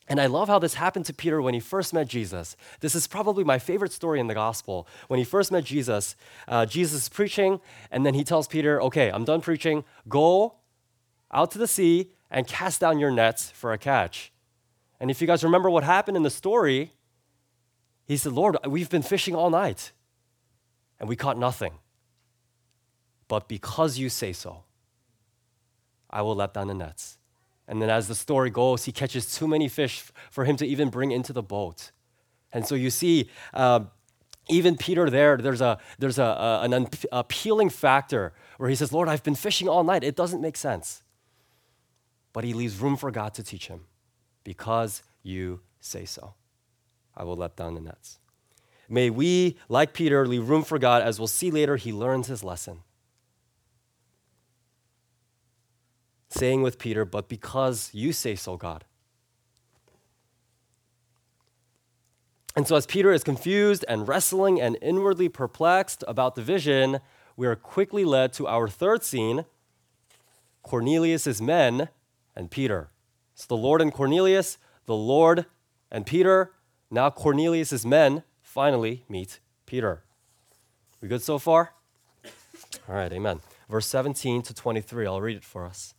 And 0.07 0.19
I 0.19 0.25
love 0.25 0.49
how 0.49 0.59
this 0.59 0.73
happened 0.73 1.05
to 1.05 1.13
Peter 1.13 1.41
when 1.41 1.53
he 1.53 1.61
first 1.61 1.93
met 1.93 2.07
Jesus. 2.07 2.57
This 2.81 2.93
is 2.93 3.07
probably 3.07 3.45
my 3.45 3.57
favorite 3.57 3.93
story 3.93 4.19
in 4.19 4.27
the 4.27 4.33
gospel. 4.33 4.85
When 5.07 5.17
he 5.17 5.23
first 5.23 5.51
met 5.51 5.63
Jesus, 5.63 6.17
uh, 6.47 6.65
Jesus 6.65 7.03
is 7.03 7.09
preaching, 7.09 7.61
and 7.89 8.05
then 8.05 8.13
he 8.13 8.25
tells 8.25 8.47
Peter, 8.47 8.81
Okay, 8.81 9.09
I'm 9.09 9.23
done 9.23 9.39
preaching. 9.39 9.85
Go 10.09 10.55
out 11.31 11.51
to 11.51 11.57
the 11.57 11.67
sea 11.67 12.11
and 12.29 12.45
cast 12.45 12.81
down 12.81 12.99
your 12.99 13.11
nets 13.11 13.49
for 13.51 13.71
a 13.71 13.77
catch. 13.77 14.32
And 15.03 15.11
if 15.11 15.19
you 15.19 15.27
guys 15.27 15.43
remember 15.43 15.69
what 15.69 15.83
happened 15.83 16.15
in 16.15 16.23
the 16.23 16.29
story, 16.29 16.93
he 18.05 18.15
said, 18.15 18.31
Lord, 18.31 18.55
we've 18.65 18.89
been 18.89 19.01
fishing 19.01 19.35
all 19.35 19.49
night, 19.49 19.91
and 20.97 21.09
we 21.09 21.17
caught 21.17 21.37
nothing. 21.37 21.73
But 23.27 23.49
because 23.49 23.97
you 23.97 24.07
say 24.07 24.31
so, 24.31 24.63
I 26.09 26.21
will 26.21 26.35
let 26.35 26.53
down 26.53 26.69
the 26.69 26.73
nets. 26.73 27.17
And 27.67 27.81
then, 27.81 27.89
as 27.89 28.07
the 28.07 28.15
story 28.15 28.49
goes, 28.49 28.85
he 28.85 28.93
catches 28.93 29.35
too 29.35 29.45
many 29.45 29.67
fish 29.67 30.05
for 30.31 30.45
him 30.45 30.55
to 30.55 30.65
even 30.65 30.89
bring 30.89 31.11
into 31.11 31.33
the 31.33 31.43
boat. 31.43 31.91
And 32.53 32.65
so 32.65 32.73
you 32.73 32.89
see, 32.89 33.29
uh, 33.53 33.81
even 34.47 34.77
Peter 34.77 35.09
there, 35.09 35.35
there's, 35.35 35.59
a, 35.59 35.79
there's 35.99 36.17
a, 36.17 36.23
a, 36.23 36.61
an 36.61 36.87
appealing 37.11 37.71
factor 37.71 38.31
where 38.55 38.69
he 38.69 38.75
says, 38.75 38.93
Lord, 38.93 39.09
I've 39.09 39.23
been 39.23 39.35
fishing 39.35 39.67
all 39.67 39.83
night. 39.83 40.05
It 40.05 40.15
doesn't 40.15 40.39
make 40.39 40.55
sense. 40.55 41.03
But 42.31 42.45
he 42.45 42.53
leaves 42.53 42.79
room 42.79 42.95
for 42.95 43.11
God 43.11 43.33
to 43.33 43.43
teach 43.43 43.67
him 43.67 43.81
because 44.43 45.03
you 45.21 45.61
say 45.79 46.05
so. 46.05 46.33
I 47.15 47.23
will 47.23 47.35
let 47.35 47.55
down 47.55 47.75
the 47.75 47.81
nets. 47.81 48.19
May 48.89 49.09
we, 49.09 49.57
like 49.69 49.93
Peter, 49.93 50.27
leave 50.27 50.49
room 50.49 50.63
for 50.63 50.77
God. 50.77 51.01
As 51.01 51.19
we'll 51.19 51.27
see 51.27 51.51
later, 51.51 51.77
he 51.77 51.93
learns 51.93 52.27
his 52.27 52.43
lesson. 52.43 52.79
saying 56.33 56.61
with 56.61 56.79
Peter, 56.79 57.05
But 57.05 57.29
because 57.29 57.89
you 57.93 58.11
say 58.11 58.35
so, 58.35 58.57
God. 58.57 58.85
And 62.55 62.67
so, 62.67 62.75
as 62.75 62.85
Peter 62.85 63.11
is 63.11 63.23
confused 63.23 63.83
and 63.87 64.07
wrestling 64.07 64.61
and 64.61 64.77
inwardly 64.81 65.27
perplexed 65.27 66.03
about 66.07 66.35
the 66.35 66.43
vision, 66.43 66.99
we 67.35 67.47
are 67.47 67.55
quickly 67.55 68.05
led 68.05 68.31
to 68.33 68.47
our 68.47 68.67
third 68.67 69.03
scene 69.03 69.45
Cornelius' 70.61 71.41
men 71.41 71.89
and 72.35 72.51
Peter. 72.51 72.89
So, 73.35 73.45
the 73.47 73.61
Lord 73.61 73.81
and 73.81 73.91
Cornelius, 73.91 74.57
the 74.85 74.95
Lord 74.95 75.45
and 75.91 76.05
Peter. 76.05 76.51
Now, 76.91 77.09
Cornelius' 77.09 77.85
men 77.85 78.23
finally 78.41 79.05
meet 79.09 79.39
Peter. 79.65 80.03
We 81.01 81.07
good 81.07 81.21
so 81.21 81.39
far? 81.39 81.73
All 82.87 82.95
right, 82.95 83.11
amen. 83.11 83.41
Verse 83.69 83.87
17 83.87 84.41
to 84.43 84.53
23, 84.53 85.07
I'll 85.07 85.21
read 85.21 85.37
it 85.37 85.43
for 85.43 85.65
us. 85.65 85.95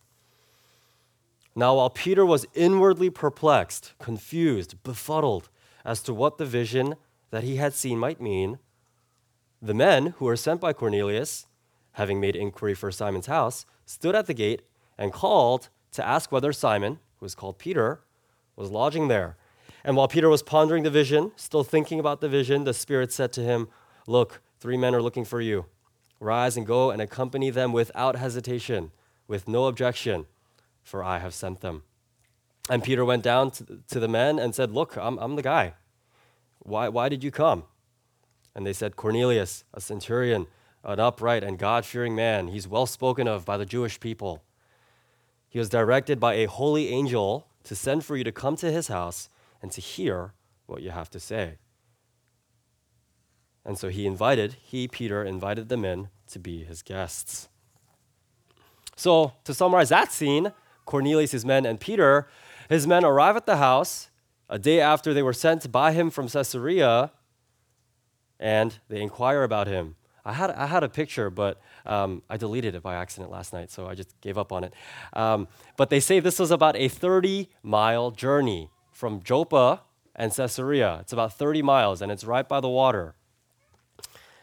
Now, 1.55 1.75
while 1.75 1.89
Peter 1.89 2.25
was 2.25 2.45
inwardly 2.53 3.09
perplexed, 3.09 3.93
confused, 3.99 4.81
befuddled 4.83 5.49
as 5.85 6.01
to 6.03 6.13
what 6.13 6.37
the 6.37 6.45
vision 6.45 6.95
that 7.31 7.43
he 7.43 7.55
had 7.55 7.73
seen 7.73 7.97
might 7.97 8.19
mean, 8.19 8.59
the 9.61 9.73
men 9.73 10.07
who 10.17 10.25
were 10.25 10.35
sent 10.35 10.59
by 10.59 10.73
Cornelius, 10.73 11.47
having 11.93 12.19
made 12.19 12.35
inquiry 12.35 12.73
for 12.73 12.91
Simon's 12.91 13.27
house, 13.27 13.65
stood 13.85 14.15
at 14.15 14.27
the 14.27 14.33
gate 14.33 14.63
and 14.97 15.13
called 15.13 15.69
to 15.93 16.05
ask 16.05 16.31
whether 16.31 16.51
Simon, 16.51 16.99
was 17.25 17.35
called 17.35 17.57
Peter, 17.57 17.99
was 18.55 18.71
lodging 18.71 19.09
there. 19.09 19.35
And 19.83 19.97
while 19.97 20.07
Peter 20.07 20.29
was 20.29 20.41
pondering 20.41 20.83
the 20.83 20.89
vision, 20.89 21.31
still 21.35 21.63
thinking 21.63 21.99
about 21.99 22.21
the 22.21 22.29
vision, 22.29 22.63
the 22.63 22.73
Spirit 22.73 23.11
said 23.11 23.33
to 23.33 23.41
him, 23.41 23.67
Look, 24.07 24.41
three 24.59 24.77
men 24.77 24.95
are 24.95 25.01
looking 25.01 25.25
for 25.25 25.41
you. 25.41 25.65
Rise 26.19 26.55
and 26.55 26.65
go 26.65 26.91
and 26.91 27.01
accompany 27.01 27.49
them 27.49 27.73
without 27.73 28.15
hesitation, 28.15 28.91
with 29.27 29.47
no 29.47 29.65
objection 29.65 30.25
for 30.85 31.03
I 31.03 31.17
have 31.17 31.33
sent 31.33 31.59
them. 31.59 31.83
And 32.69 32.83
Peter 32.83 33.03
went 33.03 33.23
down 33.23 33.51
to, 33.51 33.79
to 33.89 33.99
the 33.99 34.07
men 34.07 34.39
and 34.39 34.55
said, 34.55 34.71
Look, 34.71 34.95
I'm, 34.95 35.17
I'm 35.17 35.35
the 35.35 35.41
guy. 35.41 35.73
Why, 36.59 36.87
why 36.87 37.09
did 37.09 37.23
you 37.23 37.31
come? 37.31 37.63
And 38.55 38.65
they 38.65 38.73
said, 38.73 38.95
Cornelius, 38.95 39.65
a 39.73 39.81
centurion, 39.81 40.47
an 40.83 40.99
upright 40.99 41.43
and 41.43 41.59
God 41.59 41.85
fearing 41.85 42.15
man. 42.15 42.47
He's 42.47 42.67
well 42.67 42.85
spoken 42.85 43.27
of 43.27 43.45
by 43.45 43.57
the 43.57 43.65
Jewish 43.65 43.99
people. 43.99 44.43
He 45.55 45.59
was 45.59 45.69
directed 45.69 46.19
by 46.19 46.33
a 46.33 46.47
holy 46.47 46.89
angel 46.89 47.47
to 47.63 47.75
send 47.75 48.03
for 48.03 48.17
you 48.17 48.25
to 48.25 48.31
come 48.33 48.57
to 48.57 48.69
his 48.69 48.89
house 48.89 49.29
and 49.61 49.71
to 49.71 49.79
hear 49.79 50.33
what 50.65 50.81
you 50.81 50.91
have 50.91 51.09
to 51.11 51.17
say. 51.17 51.59
And 53.63 53.77
so 53.77 53.87
he 53.87 54.05
invited, 54.05 54.57
he, 54.61 54.89
Peter, 54.89 55.23
invited 55.23 55.69
them 55.69 55.85
in 55.85 56.09
to 56.27 56.39
be 56.39 56.65
his 56.65 56.81
guests. 56.81 57.47
So, 58.97 59.31
to 59.45 59.53
summarize 59.53 59.87
that 59.87 60.11
scene, 60.11 60.51
Cornelius, 60.83 61.31
his 61.31 61.45
men, 61.45 61.65
and 61.65 61.79
Peter, 61.79 62.27
his 62.67 62.85
men 62.85 63.05
arrive 63.05 63.37
at 63.37 63.45
the 63.45 63.55
house 63.55 64.09
a 64.49 64.59
day 64.59 64.81
after 64.81 65.13
they 65.13 65.23
were 65.23 65.31
sent 65.31 65.71
by 65.71 65.93
him 65.93 66.09
from 66.09 66.27
Caesarea, 66.27 67.13
and 68.41 68.77
they 68.89 69.01
inquire 69.01 69.43
about 69.43 69.67
him. 69.67 69.95
I 70.25 70.33
had, 70.33 70.51
I 70.51 70.65
had 70.65 70.83
a 70.83 70.89
picture, 70.89 71.29
but 71.29 71.61
um, 71.85 72.21
I 72.29 72.37
deleted 72.37 72.75
it 72.75 72.83
by 72.83 72.95
accident 72.95 73.31
last 73.31 73.53
night, 73.53 73.71
so 73.71 73.87
I 73.87 73.95
just 73.95 74.19
gave 74.21 74.37
up 74.37 74.51
on 74.51 74.63
it. 74.63 74.73
Um, 75.13 75.47
but 75.77 75.89
they 75.89 75.99
say 75.99 76.19
this 76.19 76.39
was 76.39 76.51
about 76.51 76.75
a 76.75 76.87
30 76.87 77.49
mile 77.63 78.11
journey 78.11 78.69
from 78.91 79.21
Joppa 79.21 79.81
and 80.15 80.33
Caesarea. 80.33 80.99
It's 81.01 81.13
about 81.13 81.33
30 81.33 81.61
miles, 81.61 82.01
and 82.01 82.11
it's 82.11 82.23
right 82.23 82.47
by 82.47 82.59
the 82.59 82.69
water. 82.69 83.15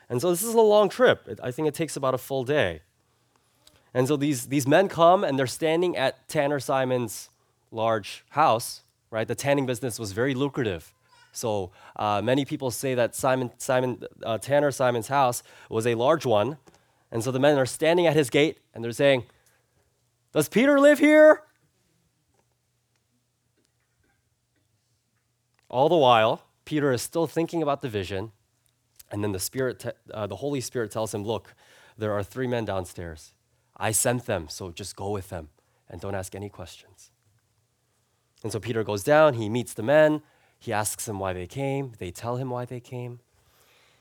And 0.09 0.21
so 0.21 0.31
this 0.31 0.43
is 0.43 0.55
a 0.55 0.61
long 0.61 0.89
trip. 0.89 1.29
I 1.43 1.51
think 1.51 1.69
it 1.69 1.75
takes 1.75 1.97
about 1.97 2.15
a 2.15 2.19
full 2.19 2.45
day. 2.45 2.83
And 3.95 4.09
so 4.09 4.17
these, 4.17 4.47
these 4.47 4.67
men 4.67 4.89
come 4.89 5.25
and 5.25 5.39
they're 5.39 5.47
standing 5.47 5.97
at 5.97 6.29
Tanner 6.29 6.61
Simon's 6.61 7.31
large 7.71 8.25
house, 8.31 8.83
right? 9.11 9.27
The 9.27 9.35
tanning 9.35 9.67
business 9.67 9.99
was 9.99 10.13
very 10.13 10.35
lucrative. 10.35 10.93
So 11.33 11.73
uh, 11.97 12.21
many 12.23 12.45
people 12.45 12.71
say 12.71 12.95
that 12.95 13.15
Simon, 13.15 13.51
Simon 13.59 14.03
uh, 14.23 14.39
Tanner 14.39 14.71
Simon's 14.71 15.09
house 15.09 15.43
was 15.71 15.87
a 15.87 15.95
large 15.95 16.27
one. 16.27 16.59
And 17.13 17.23
so 17.23 17.31
the 17.31 17.39
men 17.39 17.59
are 17.59 17.67
standing 17.67 18.07
at 18.07 18.17
his 18.17 18.31
gate 18.31 18.59
and 18.75 18.83
they're 18.83 18.91
saying, 18.91 19.25
Does 20.33 20.49
Peter 20.49 20.81
live 20.81 20.99
here? 20.99 21.43
All 25.69 25.89
the 25.91 25.97
while, 25.97 26.43
Peter 26.65 26.91
is 26.91 27.03
still 27.03 27.27
thinking 27.27 27.63
about 27.63 27.83
the 27.83 27.89
vision. 27.89 28.33
And 29.11 29.23
then 29.23 29.33
the, 29.33 29.39
Spirit 29.39 29.85
uh, 30.13 30.27
the 30.27 30.37
Holy 30.37 30.63
Spirit 30.63 30.91
tells 30.91 31.13
him, 31.13 31.23
Look, 31.23 31.55
there 31.99 32.13
are 32.13 32.23
three 32.23 32.47
men 32.47 32.65
downstairs. 32.65 33.35
I 33.77 33.91
sent 33.91 34.25
them, 34.25 34.49
so 34.49 34.71
just 34.71 34.97
go 34.97 35.11
with 35.11 35.29
them 35.29 35.51
and 35.91 36.01
don't 36.01 36.15
ask 36.15 36.35
any 36.35 36.49
questions. 36.49 37.11
And 38.43 38.51
so 38.51 38.59
Peter 38.59 38.83
goes 38.83 39.05
down, 39.05 39.35
he 39.35 39.49
meets 39.49 39.75
the 39.75 39.83
men, 39.83 40.23
he 40.59 40.73
asks 40.73 41.05
them 41.05 41.19
why 41.19 41.33
they 41.33 41.47
came, 41.47 41.93
they 41.99 42.11
tell 42.11 42.37
him 42.37 42.49
why 42.49 42.65
they 42.65 42.81
came. 42.81 43.21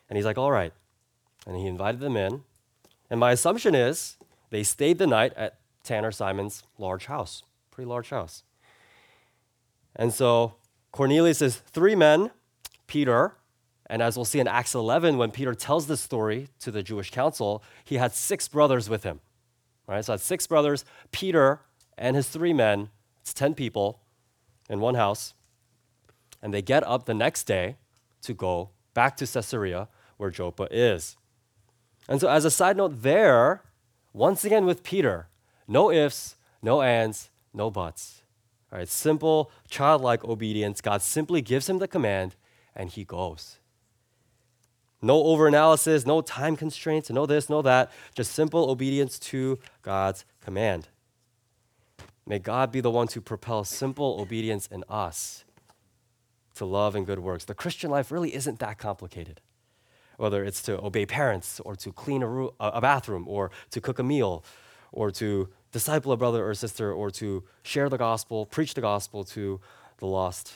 And 0.09 0.17
he's 0.17 0.25
like, 0.25 0.37
all 0.37 0.51
right. 0.51 0.73
And 1.45 1.57
he 1.57 1.67
invited 1.67 1.99
them 1.99 2.15
in. 2.15 2.43
And 3.11 3.19
my 3.19 3.33
assumption 3.33 3.75
is 3.75 4.15
they 4.49 4.63
stayed 4.63 4.97
the 4.97 5.05
night 5.05 5.33
at 5.35 5.59
Tanner 5.83 6.11
Simon's 6.11 6.63
large 6.77 7.07
house, 7.07 7.43
pretty 7.69 7.87
large 7.87 8.09
house. 8.09 8.43
And 9.95 10.13
so 10.13 10.55
Cornelius 10.93 11.41
is 11.41 11.57
three 11.57 11.93
men, 11.93 12.31
Peter, 12.87 13.35
and 13.87 14.01
as 14.01 14.15
we'll 14.15 14.23
see 14.23 14.39
in 14.39 14.47
Acts 14.47 14.73
11, 14.73 15.17
when 15.17 15.31
Peter 15.31 15.53
tells 15.53 15.87
this 15.87 15.99
story 15.99 16.47
to 16.61 16.71
the 16.71 16.81
Jewish 16.81 17.11
council, 17.11 17.61
he 17.83 17.97
had 17.97 18.13
six 18.13 18.47
brothers 18.47 18.89
with 18.89 19.03
him. 19.03 19.19
Right? 19.85 20.05
So 20.05 20.13
had 20.13 20.21
six 20.21 20.47
brothers, 20.47 20.85
Peter 21.11 21.59
and 21.97 22.15
his 22.15 22.29
three 22.29 22.53
men. 22.53 22.89
It's 23.19 23.33
10 23.33 23.55
people 23.55 23.99
in 24.69 24.79
one 24.79 24.95
house. 24.95 25.33
And 26.41 26.53
they 26.53 26.61
get 26.61 26.87
up 26.87 27.05
the 27.05 27.13
next 27.13 27.43
day 27.43 27.75
to 28.21 28.33
go 28.33 28.69
back 28.93 29.17
to 29.17 29.27
Caesarea, 29.27 29.89
where 30.15 30.29
Joppa 30.29 30.69
is. 30.71 31.17
And 32.11 32.19
so, 32.19 32.27
as 32.27 32.43
a 32.43 32.51
side 32.51 32.75
note, 32.75 33.03
there, 33.03 33.63
once 34.11 34.43
again 34.43 34.65
with 34.65 34.83
Peter, 34.83 35.29
no 35.65 35.89
ifs, 35.89 36.35
no 36.61 36.81
ands, 36.81 37.29
no 37.53 37.71
buts. 37.71 38.23
All 38.69 38.79
right, 38.79 38.87
simple, 38.89 39.49
childlike 39.69 40.25
obedience. 40.25 40.81
God 40.81 41.01
simply 41.01 41.41
gives 41.41 41.69
him 41.69 41.77
the 41.77 41.87
command, 41.87 42.35
and 42.75 42.89
he 42.89 43.05
goes. 43.05 43.59
No 45.01 45.23
overanalysis, 45.23 46.05
no 46.05 46.19
time 46.19 46.57
constraints, 46.57 47.09
no 47.09 47.25
this, 47.25 47.49
no 47.49 47.61
that. 47.61 47.89
Just 48.13 48.33
simple 48.33 48.69
obedience 48.69 49.17
to 49.19 49.57
God's 49.81 50.25
command. 50.41 50.89
May 52.27 52.39
God 52.39 52.73
be 52.73 52.81
the 52.81 52.91
one 52.91 53.07
to 53.07 53.21
propel 53.21 53.63
simple 53.63 54.19
obedience 54.19 54.67
in 54.67 54.83
us 54.89 55.45
to 56.55 56.65
love 56.65 56.93
and 56.93 57.05
good 57.05 57.19
works. 57.19 57.45
The 57.45 57.55
Christian 57.55 57.89
life 57.89 58.11
really 58.11 58.35
isn't 58.35 58.59
that 58.59 58.77
complicated. 58.77 59.39
Whether 60.21 60.45
it's 60.45 60.61
to 60.63 60.79
obey 60.79 61.07
parents, 61.07 61.59
or 61.65 61.75
to 61.77 61.91
clean 61.91 62.21
a, 62.21 62.49
a 62.59 62.79
bathroom, 62.79 63.27
or 63.27 63.49
to 63.71 63.81
cook 63.81 63.97
a 63.97 64.03
meal, 64.03 64.43
or 64.91 65.09
to 65.09 65.49
disciple 65.71 66.11
a 66.11 66.17
brother 66.17 66.47
or 66.47 66.53
sister, 66.53 66.93
or 66.93 67.09
to 67.09 67.43
share 67.63 67.89
the 67.89 67.97
gospel, 67.97 68.45
preach 68.45 68.75
the 68.75 68.81
gospel 68.81 69.23
to 69.23 69.59
the 69.97 70.05
lost. 70.05 70.53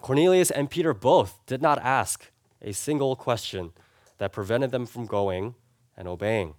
Cornelius 0.00 0.50
and 0.50 0.70
Peter 0.70 0.94
both 0.94 1.38
did 1.44 1.60
not 1.60 1.78
ask 1.80 2.30
a 2.62 2.72
single 2.72 3.14
question 3.14 3.72
that 4.16 4.32
prevented 4.32 4.70
them 4.70 4.86
from 4.86 5.04
going 5.04 5.54
and 5.98 6.08
obeying. 6.08 6.54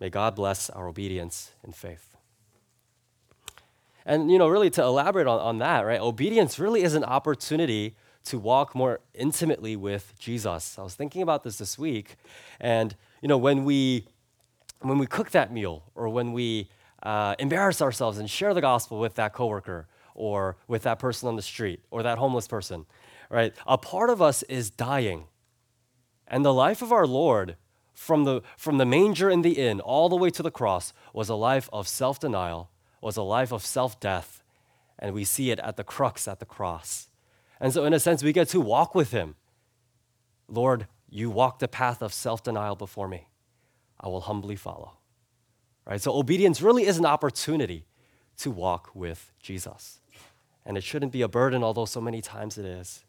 May 0.00 0.08
God 0.08 0.34
bless 0.34 0.70
our 0.70 0.88
obedience 0.88 1.52
and 1.62 1.74
faith. 1.74 2.16
And, 4.06 4.30
you 4.30 4.38
know, 4.38 4.48
really 4.48 4.70
to 4.70 4.82
elaborate 4.82 5.26
on, 5.26 5.40
on 5.40 5.58
that, 5.58 5.80
right? 5.80 6.00
Obedience 6.00 6.58
really 6.58 6.82
is 6.82 6.94
an 6.94 7.04
opportunity 7.04 7.96
to 8.26 8.38
walk 8.38 8.74
more 8.74 9.00
intimately 9.14 9.76
with 9.76 10.14
Jesus. 10.18 10.78
I 10.78 10.82
was 10.82 10.94
thinking 10.94 11.22
about 11.22 11.44
this 11.44 11.58
this 11.58 11.78
week, 11.78 12.16
and, 12.60 12.94
you 13.22 13.28
know, 13.28 13.38
when 13.38 13.64
we, 13.64 14.06
when 14.80 14.98
we 14.98 15.06
cook 15.06 15.30
that 15.30 15.52
meal 15.52 15.84
or 15.94 16.08
when 16.08 16.32
we 16.32 16.68
uh, 17.02 17.34
embarrass 17.38 17.80
ourselves 17.80 18.18
and 18.18 18.28
share 18.28 18.52
the 18.52 18.60
gospel 18.60 18.98
with 18.98 19.14
that 19.14 19.32
coworker 19.32 19.86
or 20.14 20.56
with 20.66 20.82
that 20.82 20.98
person 20.98 21.28
on 21.28 21.36
the 21.36 21.42
street 21.42 21.80
or 21.90 22.02
that 22.02 22.18
homeless 22.18 22.48
person, 22.48 22.86
right? 23.30 23.54
A 23.66 23.78
part 23.78 24.10
of 24.10 24.20
us 24.20 24.42
is 24.44 24.70
dying. 24.70 25.24
And 26.26 26.44
the 26.44 26.54
life 26.54 26.82
of 26.82 26.92
our 26.92 27.06
Lord 27.06 27.56
from 27.94 28.24
the, 28.24 28.42
from 28.56 28.78
the 28.78 28.86
manger 28.86 29.30
in 29.30 29.42
the 29.42 29.52
inn 29.52 29.80
all 29.80 30.08
the 30.08 30.16
way 30.16 30.30
to 30.30 30.42
the 30.42 30.50
cross 30.50 30.92
was 31.12 31.28
a 31.28 31.34
life 31.34 31.68
of 31.72 31.86
self 31.86 32.18
denial, 32.18 32.70
was 33.00 33.16
a 33.16 33.22
life 33.22 33.52
of 33.52 33.64
self 33.64 34.00
death. 34.00 34.42
And 34.98 35.14
we 35.14 35.24
see 35.24 35.50
it 35.50 35.58
at 35.60 35.76
the 35.76 35.84
crux 35.84 36.26
at 36.26 36.40
the 36.40 36.46
cross. 36.46 37.08
And 37.60 37.72
so, 37.72 37.84
in 37.84 37.92
a 37.92 38.00
sense, 38.00 38.22
we 38.22 38.32
get 38.32 38.48
to 38.50 38.60
walk 38.60 38.94
with 38.94 39.10
him. 39.10 39.34
Lord, 40.48 40.86
you 41.08 41.30
walk 41.30 41.58
the 41.58 41.68
path 41.68 42.02
of 42.02 42.12
self 42.12 42.42
denial 42.42 42.76
before 42.76 43.08
me. 43.08 43.28
I 44.00 44.08
will 44.08 44.22
humbly 44.22 44.56
follow. 44.56 44.98
Right? 45.86 46.00
So, 46.00 46.12
obedience 46.12 46.60
really 46.60 46.86
is 46.86 46.98
an 46.98 47.06
opportunity 47.06 47.86
to 48.38 48.50
walk 48.50 48.90
with 48.94 49.32
Jesus. 49.40 50.00
And 50.64 50.76
it 50.76 50.84
shouldn't 50.84 51.12
be 51.12 51.22
a 51.22 51.28
burden, 51.28 51.62
although 51.62 51.84
so 51.84 52.00
many 52.00 52.20
times 52.20 52.58
it 52.58 52.64
is. 52.64 53.04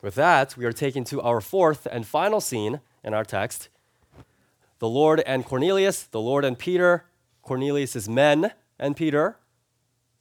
With 0.00 0.14
that, 0.14 0.56
we 0.56 0.64
are 0.64 0.72
taken 0.72 1.02
to 1.04 1.20
our 1.20 1.40
fourth 1.40 1.86
and 1.90 2.06
final 2.06 2.40
scene 2.40 2.80
in 3.02 3.14
our 3.14 3.24
text 3.24 3.68
the 4.78 4.88
Lord 4.88 5.20
and 5.26 5.44
Cornelius, 5.44 6.04
the 6.04 6.20
Lord 6.20 6.44
and 6.44 6.56
Peter, 6.56 7.04
Cornelius' 7.42 8.08
men 8.08 8.52
and 8.78 8.96
Peter, 8.96 9.36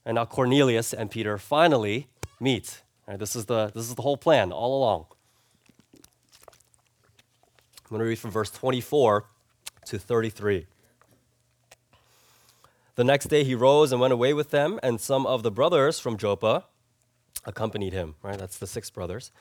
and 0.07 0.15
now 0.15 0.23
Cornelius 0.23 0.93
and 0.93 1.11
Peter 1.11 1.37
finally 1.37 2.07
meet. 2.39 2.81
Right, 3.05 3.19
this, 3.19 3.35
is 3.35 3.45
the, 3.45 3.67
this 3.75 3.89
is 3.89 3.95
the 3.95 4.01
whole 4.01 4.15
plan 4.15 4.53
all 4.53 4.79
along. 4.79 5.05
I'm 5.93 7.89
going 7.89 7.99
to 7.99 8.05
read 8.05 8.17
from 8.17 8.31
verse 8.31 8.49
24 8.49 9.25
to 9.85 9.99
33. 9.99 10.65
The 12.95 13.03
next 13.03 13.25
day 13.25 13.43
he 13.43 13.53
rose 13.53 13.91
and 13.91 13.99
went 13.99 14.13
away 14.13 14.33
with 14.33 14.49
them, 14.49 14.79
and 14.81 14.99
some 15.01 15.27
of 15.27 15.43
the 15.43 15.51
brothers 15.51 15.99
from 15.99 16.15
Joppa 16.17 16.63
accompanied 17.45 17.91
him. 17.91 18.15
Right, 18.23 18.37
that's 18.37 18.57
the 18.57 18.67
six 18.67 18.89
brothers. 18.89 19.33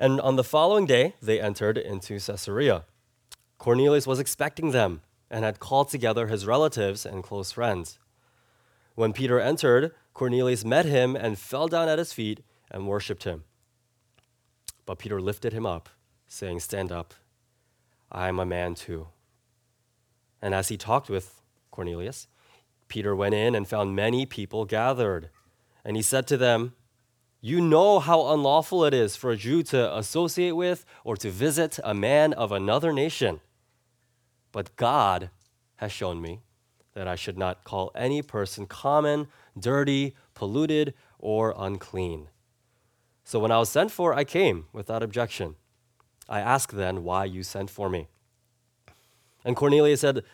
And 0.00 0.20
on 0.20 0.34
the 0.34 0.44
following 0.44 0.84
day, 0.86 1.14
they 1.22 1.40
entered 1.40 1.78
into 1.78 2.18
Caesarea. 2.18 2.84
Cornelius 3.58 4.06
was 4.06 4.18
expecting 4.18 4.72
them 4.72 5.02
and 5.30 5.44
had 5.44 5.60
called 5.60 5.90
together 5.90 6.26
his 6.26 6.44
relatives 6.44 7.06
and 7.06 7.22
close 7.22 7.52
friends. 7.52 8.00
When 8.98 9.12
Peter 9.12 9.38
entered, 9.38 9.92
Cornelius 10.12 10.64
met 10.64 10.84
him 10.84 11.14
and 11.14 11.38
fell 11.38 11.68
down 11.68 11.88
at 11.88 12.00
his 12.00 12.12
feet 12.12 12.40
and 12.68 12.88
worshiped 12.88 13.22
him. 13.22 13.44
But 14.86 14.98
Peter 14.98 15.20
lifted 15.20 15.52
him 15.52 15.64
up, 15.64 15.88
saying, 16.26 16.58
Stand 16.58 16.90
up. 16.90 17.14
I 18.10 18.26
am 18.26 18.40
a 18.40 18.44
man 18.44 18.74
too. 18.74 19.06
And 20.42 20.52
as 20.52 20.66
he 20.66 20.76
talked 20.76 21.08
with 21.08 21.40
Cornelius, 21.70 22.26
Peter 22.88 23.14
went 23.14 23.36
in 23.36 23.54
and 23.54 23.68
found 23.68 23.94
many 23.94 24.26
people 24.26 24.64
gathered. 24.64 25.30
And 25.84 25.94
he 25.94 26.02
said 26.02 26.26
to 26.26 26.36
them, 26.36 26.72
you 27.40 27.60
know 27.60 28.00
how 28.00 28.32
unlawful 28.32 28.84
it 28.84 28.92
is 28.92 29.14
for 29.14 29.30
a 29.30 29.36
Jew 29.36 29.62
to 29.62 29.96
associate 29.96 30.56
with 30.56 30.84
or 31.04 31.16
to 31.18 31.30
visit 31.30 31.78
a 31.84 31.94
man 31.94 32.32
of 32.32 32.50
another 32.50 32.92
nation. 32.92 33.38
But 34.50 34.74
God 34.74 35.30
has 35.76 35.92
shown 35.92 36.20
me 36.20 36.40
that 36.98 37.06
I 37.06 37.14
should 37.14 37.38
not 37.38 37.62
call 37.62 37.92
any 37.94 38.22
person 38.22 38.66
common, 38.66 39.28
dirty, 39.56 40.16
polluted, 40.34 40.94
or 41.20 41.54
unclean. 41.56 42.26
So 43.22 43.38
when 43.38 43.52
I 43.52 43.58
was 43.58 43.68
sent 43.68 43.92
for, 43.92 44.12
I 44.12 44.24
came 44.24 44.66
without 44.72 45.04
objection. 45.04 45.54
I 46.28 46.40
asked 46.40 46.74
then 46.74 47.04
why 47.04 47.24
you 47.24 47.44
sent 47.44 47.70
for 47.70 47.88
me. 47.88 48.08
And 49.44 49.54
Cornelius 49.54 50.00
said, 50.00 50.24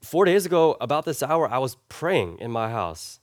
Four 0.00 0.24
days 0.24 0.46
ago, 0.46 0.78
about 0.80 1.04
this 1.04 1.22
hour, 1.22 1.46
I 1.46 1.58
was 1.58 1.76
praying 1.90 2.38
in 2.38 2.50
my 2.50 2.70
house. 2.70 3.20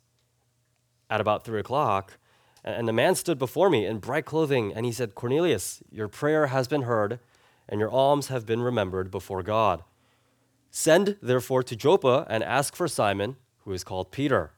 At 1.10 1.22
about 1.22 1.44
three 1.44 1.60
o'clock, 1.60 2.20
and 2.64 2.88
the 2.88 2.94
man 2.94 3.16
stood 3.16 3.40
before 3.40 3.72
me 3.72 3.88
in 3.88 3.98
bright 3.98 4.26
clothing, 4.26 4.74
and 4.76 4.86
he 4.86 4.92
said, 4.92 5.16
Cornelius, 5.16 5.82
your 5.90 6.08
prayer 6.08 6.48
has 6.48 6.68
been 6.68 6.84
heard, 6.84 7.20
and 7.68 7.80
your 7.80 7.90
alms 7.90 8.28
have 8.28 8.46
been 8.46 8.62
remembered 8.62 9.10
before 9.10 9.42
God. 9.42 9.84
Send 10.72 11.18
therefore 11.22 11.64
to 11.64 11.76
Joppa 11.76 12.26
and 12.30 12.44
ask 12.44 12.76
for 12.76 12.88
Simon, 12.88 13.36
who 13.66 13.74
is 13.74 13.84
called 13.84 14.10
Peter. 14.10 14.52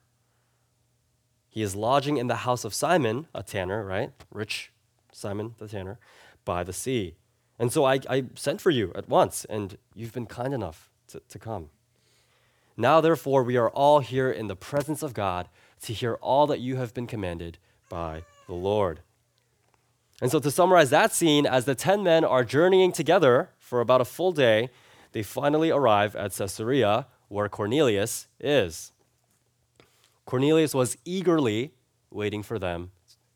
He 1.50 1.64
is 1.64 1.76
lodging 1.76 2.18
in 2.18 2.28
the 2.28 2.38
house 2.38 2.64
of 2.64 2.74
Simon, 2.74 3.28
a 3.34 3.42
tanner, 3.44 3.84
right? 3.84 4.12
Rich 4.32 4.72
Simon 5.12 5.56
the 5.58 5.68
tanner, 5.68 6.00
by 6.46 6.64
the 6.64 6.74
sea. 6.74 7.16
And 7.60 7.72
so 7.72 7.86
I, 7.86 8.00
I 8.10 8.26
sent 8.36 8.62
for 8.62 8.70
you 8.70 8.92
at 8.96 9.10
once, 9.10 9.46
and 9.46 9.78
you've 9.96 10.14
been 10.14 10.26
kind 10.28 10.54
enough 10.54 10.90
to, 11.08 11.22
to 11.30 11.40
come. 11.40 11.70
Now, 12.76 13.02
therefore, 13.02 13.44
we 13.44 13.58
are 13.58 13.70
all 13.70 14.00
here 14.00 14.32
in 14.32 14.48
the 14.48 14.56
presence 14.56 15.04
of 15.04 15.14
God 15.14 15.48
to 15.82 15.94
hear 15.94 16.16
all 16.16 16.48
that 16.48 16.60
you 16.60 16.78
have 16.78 16.94
been 16.94 17.08
commanded 17.08 17.58
by 17.90 18.24
the 18.48 18.54
Lord. 18.54 19.02
And 20.22 20.32
so, 20.32 20.40
to 20.40 20.50
summarize 20.50 20.90
that 20.90 21.14
scene, 21.14 21.46
as 21.46 21.66
the 21.66 21.76
10 21.76 22.04
men 22.04 22.24
are 22.24 22.44
journeying 22.44 22.92
together 22.92 23.50
for 23.60 23.80
about 23.80 24.02
a 24.02 24.06
full 24.06 24.32
day, 24.32 24.70
they 25.14 25.24
finally 25.24 25.72
arrive 25.72 26.16
at 26.16 26.34
Caesarea, 26.34 27.08
where 27.30 27.50
Cornelius 27.50 28.28
is. 28.40 28.92
Cornelius 30.26 30.74
was 30.74 30.98
eagerly 31.06 31.74
waiting 32.12 32.44
for 32.44 32.60
them 32.60 32.92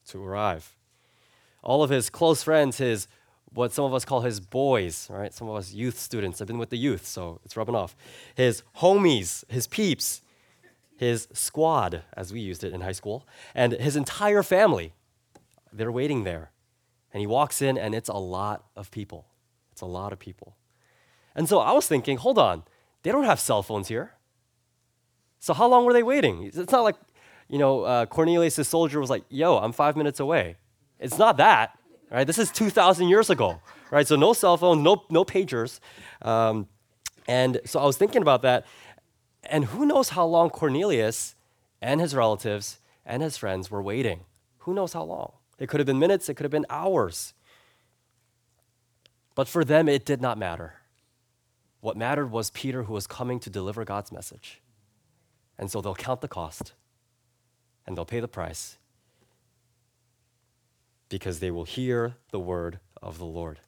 to 0.08 0.24
arrive. 0.24 0.76
All 1.64 1.84
of 1.84 1.90
his 1.90 2.10
close 2.10 2.44
friends, 2.44 2.78
his 2.78 3.08
what 3.54 3.72
some 3.74 3.86
of 3.86 3.94
us 3.94 4.06
call 4.06 4.22
his 4.22 4.40
boys, 4.40 5.08
right? 5.10 5.34
Some 5.34 5.50
of 5.50 5.56
us 5.56 5.74
youth 5.74 5.98
students 5.98 6.40
have 6.40 6.48
been 6.48 6.58
with 6.58 6.70
the 6.70 6.78
youth, 6.78 7.06
so 7.06 7.40
it's 7.44 7.56
rubbing 7.56 7.76
off. 7.76 7.96
His 8.36 8.62
homies, 8.78 9.44
his 9.50 9.68
peeps, 9.68 10.22
his 10.98 11.28
squad, 11.34 12.04
as 12.16 12.34
we 12.34 12.40
used 12.40 12.64
it 12.64 12.74
in 12.74 12.82
high 12.82 12.92
school, 12.92 13.26
and 13.56 13.74
his 13.74 13.96
entire 13.96 14.44
family. 14.44 14.94
They're 15.72 15.92
waiting 15.92 16.24
there. 16.24 16.52
And 17.14 17.22
he 17.22 17.28
walks 17.28 17.62
in, 17.62 17.78
and 17.78 17.96
it's 17.96 18.10
a 18.10 18.18
lot 18.18 18.66
of 18.76 18.92
people. 18.92 19.28
It's 19.72 19.82
a 19.82 19.86
lot 19.86 20.12
of 20.12 20.20
people. 20.20 20.56
And 21.38 21.48
so 21.48 21.60
I 21.60 21.72
was 21.72 21.88
thinking, 21.88 22.18
hold 22.18 22.40
on, 22.40 22.64
they 23.04 23.12
don't 23.12 23.24
have 23.24 23.40
cell 23.40 23.62
phones 23.62 23.88
here. 23.88 24.14
So 25.40 25.54
how 25.54 25.68
long 25.68 25.86
were 25.86 25.94
they 25.94 26.02
waiting? 26.02 26.44
It's 26.44 26.72
not 26.72 26.82
like, 26.82 26.96
you 27.48 27.60
know, 27.60 27.84
uh, 27.84 28.06
Cornelius' 28.08 28.68
soldier 28.68 29.00
was 29.00 29.12
like, 29.12 29.24
yo, 29.30 29.58
I'm 29.58 29.72
five 29.72 29.96
minutes 29.96 30.20
away. 30.20 30.58
It's 31.00 31.20
not 31.20 31.38
that, 31.38 31.78
right? 32.10 32.26
This 32.26 32.40
is 32.40 32.52
2,000 32.52 33.08
years 33.08 33.30
ago, 33.30 33.62
right? 33.92 34.08
So 34.08 34.16
no 34.16 34.34
cell 34.34 34.58
phones, 34.58 34.84
no, 34.84 35.04
no 35.12 35.24
pagers. 35.24 35.80
Um, 36.24 36.68
and 37.28 37.62
so 37.66 37.80
I 37.80 37.86
was 37.86 37.98
thinking 37.98 38.24
about 38.24 38.42
that. 38.42 38.66
And 39.44 39.66
who 39.66 39.86
knows 39.86 40.10
how 40.10 40.26
long 40.26 40.50
Cornelius 40.50 41.36
and 41.84 42.02
his 42.02 42.16
relatives 42.16 42.80
and 43.06 43.22
his 43.22 43.38
friends 43.38 43.70
were 43.70 43.82
waiting? 43.82 44.22
Who 44.60 44.74
knows 44.74 44.94
how 44.94 45.04
long? 45.04 45.34
It 45.60 45.70
could 45.70 45.80
have 45.80 45.88
been 45.88 46.00
minutes, 46.00 46.30
it 46.30 46.34
could 46.34 46.46
have 46.46 46.52
been 46.52 46.66
hours. 46.68 47.36
But 49.36 49.48
for 49.48 49.64
them, 49.64 49.88
it 49.88 50.04
did 50.04 50.20
not 50.20 50.40
matter. 50.40 50.74
What 51.88 51.96
mattered 51.96 52.32
was 52.32 52.50
Peter, 52.50 52.84
who 52.84 52.92
was 52.92 53.08
coming 53.08 53.40
to 53.40 53.50
deliver 53.50 53.86
God's 53.86 54.12
message. 54.12 54.62
And 55.58 55.72
so 55.72 55.80
they'll 55.80 55.96
count 55.96 56.20
the 56.20 56.28
cost 56.28 56.74
and 57.86 57.96
they'll 57.96 58.04
pay 58.04 58.20
the 58.20 58.28
price 58.28 58.78
because 61.08 61.40
they 61.40 61.50
will 61.50 61.64
hear 61.64 62.16
the 62.32 62.42
word 62.42 62.80
of 63.02 63.20
the 63.20 63.26
Lord. 63.26 63.62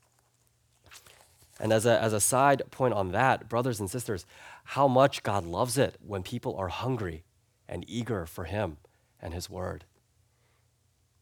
And 1.62 1.72
as 1.72 1.86
a, 1.86 1.98
as 2.02 2.12
a 2.12 2.20
side 2.20 2.64
point 2.72 2.94
on 2.94 3.14
that, 3.14 3.48
brothers 3.48 3.80
and 3.80 3.90
sisters, 3.90 4.26
how 4.66 4.90
much 4.90 5.24
God 5.24 5.46
loves 5.46 5.78
it 5.78 5.96
when 6.06 6.22
people 6.22 6.58
are 6.58 6.68
hungry 6.68 7.24
and 7.70 7.86
eager 7.88 8.26
for 8.26 8.44
Him 8.44 8.80
and 9.22 9.34
His 9.34 9.50
Word. 9.50 9.86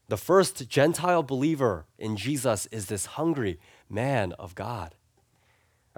The 0.08 0.16
first 0.16 0.68
Gentile 0.68 1.22
believer 1.22 1.86
in 1.96 2.16
Jesus 2.16 2.66
is 2.72 2.86
this 2.86 3.06
hungry 3.06 3.60
man 3.88 4.32
of 4.32 4.56
God. 4.56 4.96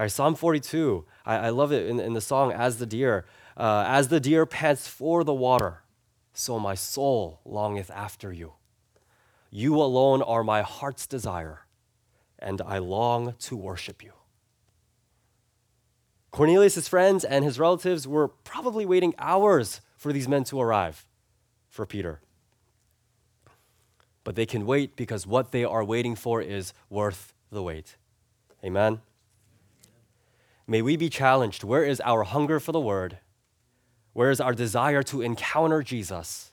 All 0.01 0.05
right, 0.05 0.11
Psalm 0.11 0.35
42, 0.35 1.05
I, 1.27 1.37
I 1.37 1.49
love 1.51 1.73
it 1.73 1.87
in, 1.87 2.01
in 2.01 2.15
the 2.15 2.23
song 2.23 2.53
As 2.53 2.79
the 2.79 2.87
Deer. 2.87 3.27
Uh, 3.55 3.85
As 3.87 4.09
the 4.09 4.19
deer 4.19 4.47
pants 4.47 4.89
for 4.89 5.25
the 5.25 5.35
water, 5.35 5.83
so 6.33 6.59
my 6.59 6.75
soul 6.75 7.41
longeth 7.45 7.91
after 7.91 8.33
you. 8.33 8.55
You 9.51 9.77
alone 9.77 10.23
are 10.23 10.43
my 10.43 10.63
heart's 10.63 11.07
desire, 11.07 11.67
and 12.39 12.63
I 12.63 12.79
long 12.79 13.35
to 13.41 13.57
worship 13.59 14.03
you. 14.03 14.13
Cornelius' 16.31 16.89
friends 16.89 17.23
and 17.23 17.45
his 17.45 17.59
relatives 17.59 18.09
were 18.09 18.29
probably 18.29 18.87
waiting 18.87 19.13
hours 19.19 19.83
for 19.99 20.15
these 20.15 20.27
men 20.27 20.45
to 20.45 20.59
arrive 20.63 21.07
for 21.69 21.85
Peter. 21.85 22.23
But 24.25 24.35
they 24.35 24.47
can 24.47 24.65
wait 24.65 24.97
because 24.97 25.27
what 25.27 25.53
they 25.53 25.63
are 25.63 25.85
waiting 25.85 26.17
for 26.17 26.41
is 26.41 26.73
worth 26.89 27.35
the 27.53 27.63
wait. 27.63 27.99
Amen. 28.65 29.03
May 30.71 30.83
we 30.83 30.97
be 30.97 31.09
challenged. 31.09 31.65
Where 31.65 31.83
is 31.83 32.01
our 32.05 32.23
hunger 32.23 32.61
for 32.61 32.71
the 32.71 32.79
word? 32.79 33.19
Where 34.13 34.31
is 34.31 34.41
our 34.41 34.55
desire 34.55 35.03
to 35.03 35.21
encounter 35.21 35.83
Jesus? 35.83 36.53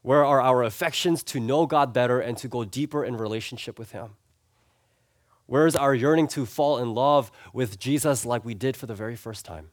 Where 0.00 0.24
are 0.24 0.40
our 0.40 0.62
affections 0.62 1.22
to 1.24 1.38
know 1.38 1.66
God 1.66 1.92
better 1.92 2.18
and 2.18 2.34
to 2.38 2.48
go 2.48 2.64
deeper 2.64 3.04
in 3.04 3.18
relationship 3.18 3.78
with 3.78 3.92
Him? 3.92 4.12
Where 5.44 5.66
is 5.66 5.76
our 5.76 5.94
yearning 5.94 6.28
to 6.28 6.46
fall 6.46 6.78
in 6.78 6.94
love 6.94 7.30
with 7.52 7.78
Jesus 7.78 8.24
like 8.24 8.42
we 8.42 8.54
did 8.54 8.74
for 8.74 8.86
the 8.86 8.94
very 8.94 9.16
first 9.16 9.44
time? 9.44 9.68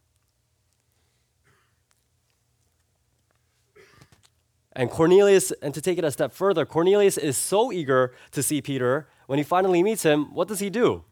And 4.74 4.90
Cornelius, 4.90 5.54
and 5.62 5.74
to 5.74 5.80
take 5.80 5.98
it 5.98 6.04
a 6.04 6.12
step 6.12 6.34
further, 6.34 6.66
Cornelius 6.66 7.18
is 7.18 7.38
so 7.38 7.72
eager 7.72 8.14
to 8.32 8.44
see 8.44 8.62
Peter. 8.62 9.08
When 9.28 9.40
he 9.40 9.44
finally 9.44 9.82
meets 9.82 10.04
him, 10.04 10.34
what 10.34 10.50
does 10.50 10.60
he 10.60 10.70
do? 10.70 11.06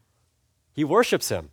He 0.74 0.84
worships 0.84 1.30
him. 1.30 1.48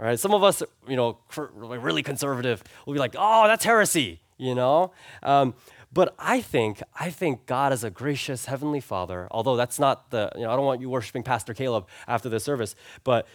All 0.00 0.06
right, 0.06 0.18
some 0.18 0.34
of 0.34 0.42
us, 0.42 0.62
you 0.88 0.96
know, 0.96 1.18
really 1.36 2.02
conservative, 2.02 2.62
will 2.86 2.94
be 2.94 2.98
like, 2.98 3.14
"Oh, 3.16 3.46
that's 3.46 3.64
heresy," 3.64 4.20
you 4.36 4.54
know. 4.54 4.92
Um, 5.22 5.54
but 5.92 6.14
I 6.18 6.40
think, 6.40 6.82
I 6.98 7.10
think 7.10 7.46
God 7.46 7.72
is 7.72 7.84
a 7.84 7.90
gracious 7.90 8.46
heavenly 8.46 8.80
Father. 8.80 9.28
Although 9.30 9.56
that's 9.56 9.78
not 9.78 10.10
the, 10.10 10.32
you 10.34 10.42
know, 10.42 10.50
I 10.50 10.56
don't 10.56 10.64
want 10.64 10.80
you 10.80 10.88
worshiping 10.88 11.22
Pastor 11.22 11.52
Caleb 11.52 11.86
after 12.08 12.28
the 12.28 12.40
service, 12.40 12.74
but 13.04 13.26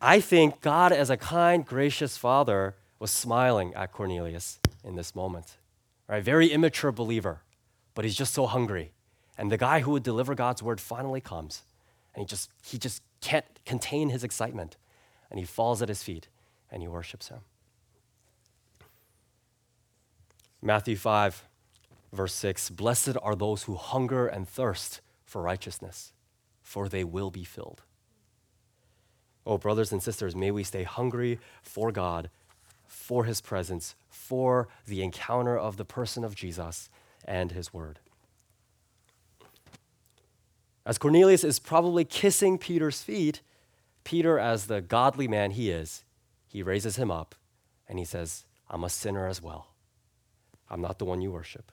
I 0.00 0.20
think 0.20 0.60
God, 0.60 0.92
as 0.92 1.10
a 1.10 1.16
kind, 1.16 1.66
gracious 1.66 2.16
Father, 2.16 2.76
was 2.98 3.10
smiling 3.10 3.74
at 3.74 3.92
Cornelius 3.92 4.60
in 4.84 4.96
this 4.96 5.14
moment. 5.14 5.56
Right, 6.06 6.22
very 6.22 6.48
immature 6.48 6.92
believer, 6.92 7.40
but 7.94 8.04
he's 8.04 8.14
just 8.14 8.34
so 8.34 8.46
hungry. 8.46 8.92
And 9.36 9.50
the 9.50 9.56
guy 9.56 9.80
who 9.80 9.90
would 9.92 10.02
deliver 10.02 10.34
God's 10.34 10.62
word 10.62 10.80
finally 10.80 11.20
comes, 11.20 11.62
and 12.14 12.22
he 12.22 12.26
just 12.26 12.50
he 12.62 12.78
just 12.78 13.02
can't 13.20 13.46
contain 13.64 14.10
his 14.10 14.22
excitement, 14.22 14.76
and 15.30 15.38
he 15.38 15.44
falls 15.44 15.82
at 15.82 15.88
his 15.88 16.02
feet 16.02 16.28
and 16.70 16.82
he 16.82 16.88
worships 16.88 17.28
him. 17.28 17.40
Matthew 20.62 20.96
5 20.96 21.44
verse 22.14 22.34
6 22.34 22.70
Blessed 22.70 23.16
are 23.22 23.34
those 23.34 23.64
who 23.64 23.74
hunger 23.74 24.26
and 24.26 24.48
thirst 24.48 25.00
for 25.24 25.42
righteousness, 25.42 26.12
for 26.62 26.88
they 26.88 27.04
will 27.04 27.30
be 27.30 27.44
filled. 27.44 27.82
Oh, 29.46 29.58
brothers 29.58 29.92
and 29.92 30.02
sisters, 30.02 30.34
may 30.34 30.50
we 30.50 30.64
stay 30.64 30.84
hungry 30.84 31.38
for 31.62 31.92
God, 31.92 32.30
for 32.86 33.24
his 33.24 33.40
presence, 33.40 33.94
for 34.08 34.68
the 34.86 35.02
encounter 35.02 35.58
of 35.58 35.76
the 35.76 35.84
person 35.84 36.24
of 36.24 36.34
Jesus 36.34 36.88
and 37.26 37.52
his 37.52 37.74
word. 37.74 37.98
As 40.86 40.98
Cornelius 40.98 41.44
is 41.44 41.58
probably 41.58 42.04
kissing 42.04 42.58
Peter's 42.58 43.02
feet, 43.02 43.40
Peter, 44.04 44.38
as 44.38 44.66
the 44.66 44.80
godly 44.80 45.26
man 45.26 45.52
he 45.52 45.70
is, 45.70 46.04
he 46.46 46.62
raises 46.62 46.96
him 46.96 47.10
up 47.10 47.34
and 47.88 47.98
he 47.98 48.04
says, 48.04 48.44
I'm 48.70 48.84
a 48.84 48.88
sinner 48.88 49.26
as 49.26 49.42
well. 49.42 49.68
I'm 50.70 50.80
not 50.80 50.98
the 50.98 51.04
one 51.04 51.20
you 51.20 51.30
worship. 51.30 51.72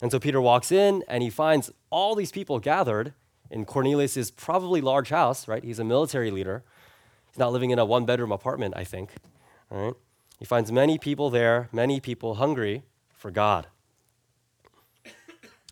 And 0.00 0.10
so 0.10 0.18
Peter 0.18 0.40
walks 0.40 0.70
in 0.72 1.02
and 1.08 1.22
he 1.22 1.30
finds 1.30 1.70
all 1.90 2.14
these 2.14 2.32
people 2.32 2.58
gathered 2.58 3.14
in 3.50 3.64
Cornelius' 3.64 4.30
probably 4.30 4.80
large 4.80 5.08
house, 5.08 5.48
right? 5.48 5.64
He's 5.64 5.78
a 5.78 5.84
military 5.84 6.30
leader. 6.30 6.62
He's 7.30 7.38
not 7.38 7.52
living 7.52 7.70
in 7.70 7.78
a 7.78 7.84
one 7.84 8.04
bedroom 8.04 8.32
apartment, 8.32 8.74
I 8.76 8.84
think. 8.84 9.12
Right? 9.70 9.94
He 10.38 10.44
finds 10.44 10.70
many 10.70 10.98
people 10.98 11.30
there, 11.30 11.68
many 11.72 12.00
people 12.00 12.36
hungry 12.36 12.82
for 13.12 13.30
God. 13.30 13.66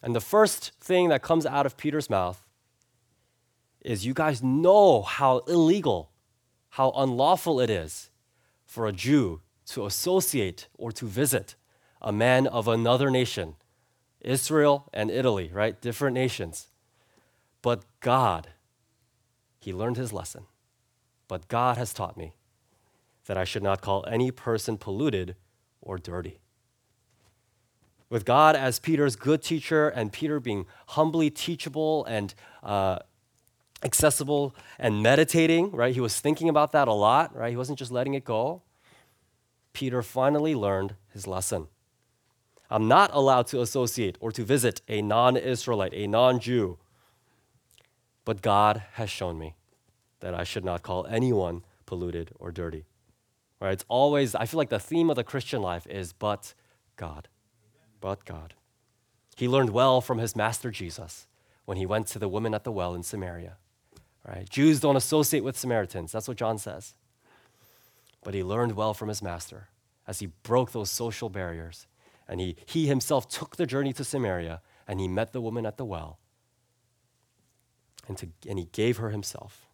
And 0.02 0.14
the 0.14 0.20
first 0.20 0.72
thing 0.80 1.08
that 1.08 1.22
comes 1.22 1.46
out 1.46 1.66
of 1.66 1.76
Peter's 1.76 2.10
mouth 2.10 2.45
is 3.86 4.04
you 4.04 4.12
guys 4.12 4.42
know 4.42 5.00
how 5.00 5.38
illegal, 5.46 6.10
how 6.70 6.90
unlawful 6.96 7.60
it 7.60 7.70
is 7.70 8.10
for 8.64 8.88
a 8.88 8.92
Jew 8.92 9.40
to 9.66 9.86
associate 9.86 10.66
or 10.76 10.90
to 10.90 11.06
visit 11.06 11.54
a 12.02 12.12
man 12.12 12.48
of 12.48 12.66
another 12.66 13.10
nation 13.10 13.54
Israel 14.20 14.88
and 14.92 15.08
Italy, 15.08 15.50
right? 15.52 15.80
Different 15.80 16.14
nations. 16.14 16.66
But 17.62 17.84
God, 18.00 18.48
he 19.60 19.72
learned 19.72 19.96
his 19.96 20.12
lesson. 20.12 20.46
But 21.28 21.46
God 21.46 21.76
has 21.76 21.92
taught 21.92 22.16
me 22.16 22.34
that 23.26 23.36
I 23.36 23.44
should 23.44 23.62
not 23.62 23.82
call 23.82 24.04
any 24.08 24.32
person 24.32 24.78
polluted 24.78 25.36
or 25.80 25.96
dirty. 25.96 26.40
With 28.10 28.24
God 28.24 28.56
as 28.56 28.80
Peter's 28.80 29.14
good 29.14 29.42
teacher 29.42 29.88
and 29.88 30.12
Peter 30.12 30.40
being 30.40 30.66
humbly 30.88 31.30
teachable 31.30 32.04
and 32.06 32.34
uh, 32.64 32.98
accessible 33.82 34.54
and 34.78 35.02
meditating, 35.02 35.70
right? 35.70 35.94
He 35.94 36.00
was 36.00 36.18
thinking 36.18 36.48
about 36.48 36.72
that 36.72 36.88
a 36.88 36.92
lot, 36.92 37.34
right? 37.34 37.50
He 37.50 37.56
wasn't 37.56 37.78
just 37.78 37.92
letting 37.92 38.14
it 38.14 38.24
go. 38.24 38.62
Peter 39.72 40.02
finally 40.02 40.54
learned 40.54 40.94
his 41.12 41.26
lesson. 41.26 41.68
I'm 42.70 42.88
not 42.88 43.10
allowed 43.12 43.46
to 43.48 43.60
associate 43.60 44.16
or 44.20 44.32
to 44.32 44.42
visit 44.42 44.80
a 44.88 45.02
non 45.02 45.36
Israelite, 45.36 45.92
a 45.94 46.06
non 46.06 46.40
Jew. 46.40 46.78
But 48.24 48.42
God 48.42 48.82
has 48.94 49.08
shown 49.08 49.38
me 49.38 49.54
that 50.20 50.34
I 50.34 50.42
should 50.42 50.64
not 50.64 50.82
call 50.82 51.06
anyone 51.06 51.62
polluted 51.84 52.32
or 52.40 52.50
dirty. 52.50 52.86
Right? 53.60 53.72
It's 53.72 53.84
always, 53.88 54.34
I 54.34 54.46
feel 54.46 54.58
like 54.58 54.68
the 54.68 54.80
theme 54.80 55.10
of 55.10 55.16
the 55.16 55.24
Christian 55.24 55.62
life 55.62 55.86
is 55.86 56.12
but 56.12 56.54
God. 56.96 57.28
But 58.00 58.24
God. 58.24 58.54
He 59.36 59.48
learned 59.48 59.70
well 59.70 60.00
from 60.00 60.18
his 60.18 60.34
master 60.34 60.70
Jesus 60.70 61.26
when 61.66 61.76
he 61.76 61.86
went 61.86 62.06
to 62.08 62.18
the 62.18 62.28
woman 62.28 62.54
at 62.54 62.64
the 62.64 62.72
well 62.72 62.94
in 62.94 63.02
Samaria. 63.02 63.58
Right? 64.26 64.48
Jews 64.48 64.80
don't 64.80 64.96
associate 64.96 65.44
with 65.44 65.56
Samaritans. 65.56 66.10
That's 66.12 66.26
what 66.26 66.36
John 66.36 66.58
says. 66.58 66.94
But 68.24 68.34
he 68.34 68.42
learned 68.42 68.72
well 68.72 68.92
from 68.92 69.08
his 69.08 69.22
master 69.22 69.68
as 70.06 70.18
he 70.18 70.26
broke 70.42 70.72
those 70.72 70.90
social 70.90 71.28
barriers 71.28 71.86
and 72.28 72.40
he, 72.40 72.56
he 72.66 72.86
himself 72.86 73.28
took 73.28 73.56
the 73.56 73.66
journey 73.66 73.92
to 73.92 74.04
Samaria 74.04 74.60
and 74.88 75.00
he 75.00 75.06
met 75.06 75.32
the 75.32 75.40
woman 75.40 75.64
at 75.64 75.76
the 75.76 75.84
well. 75.84 76.18
And, 78.08 78.18
to, 78.18 78.28
and 78.48 78.58
he 78.58 78.66
gave 78.72 78.98
her 78.98 79.10
himself. 79.10 79.66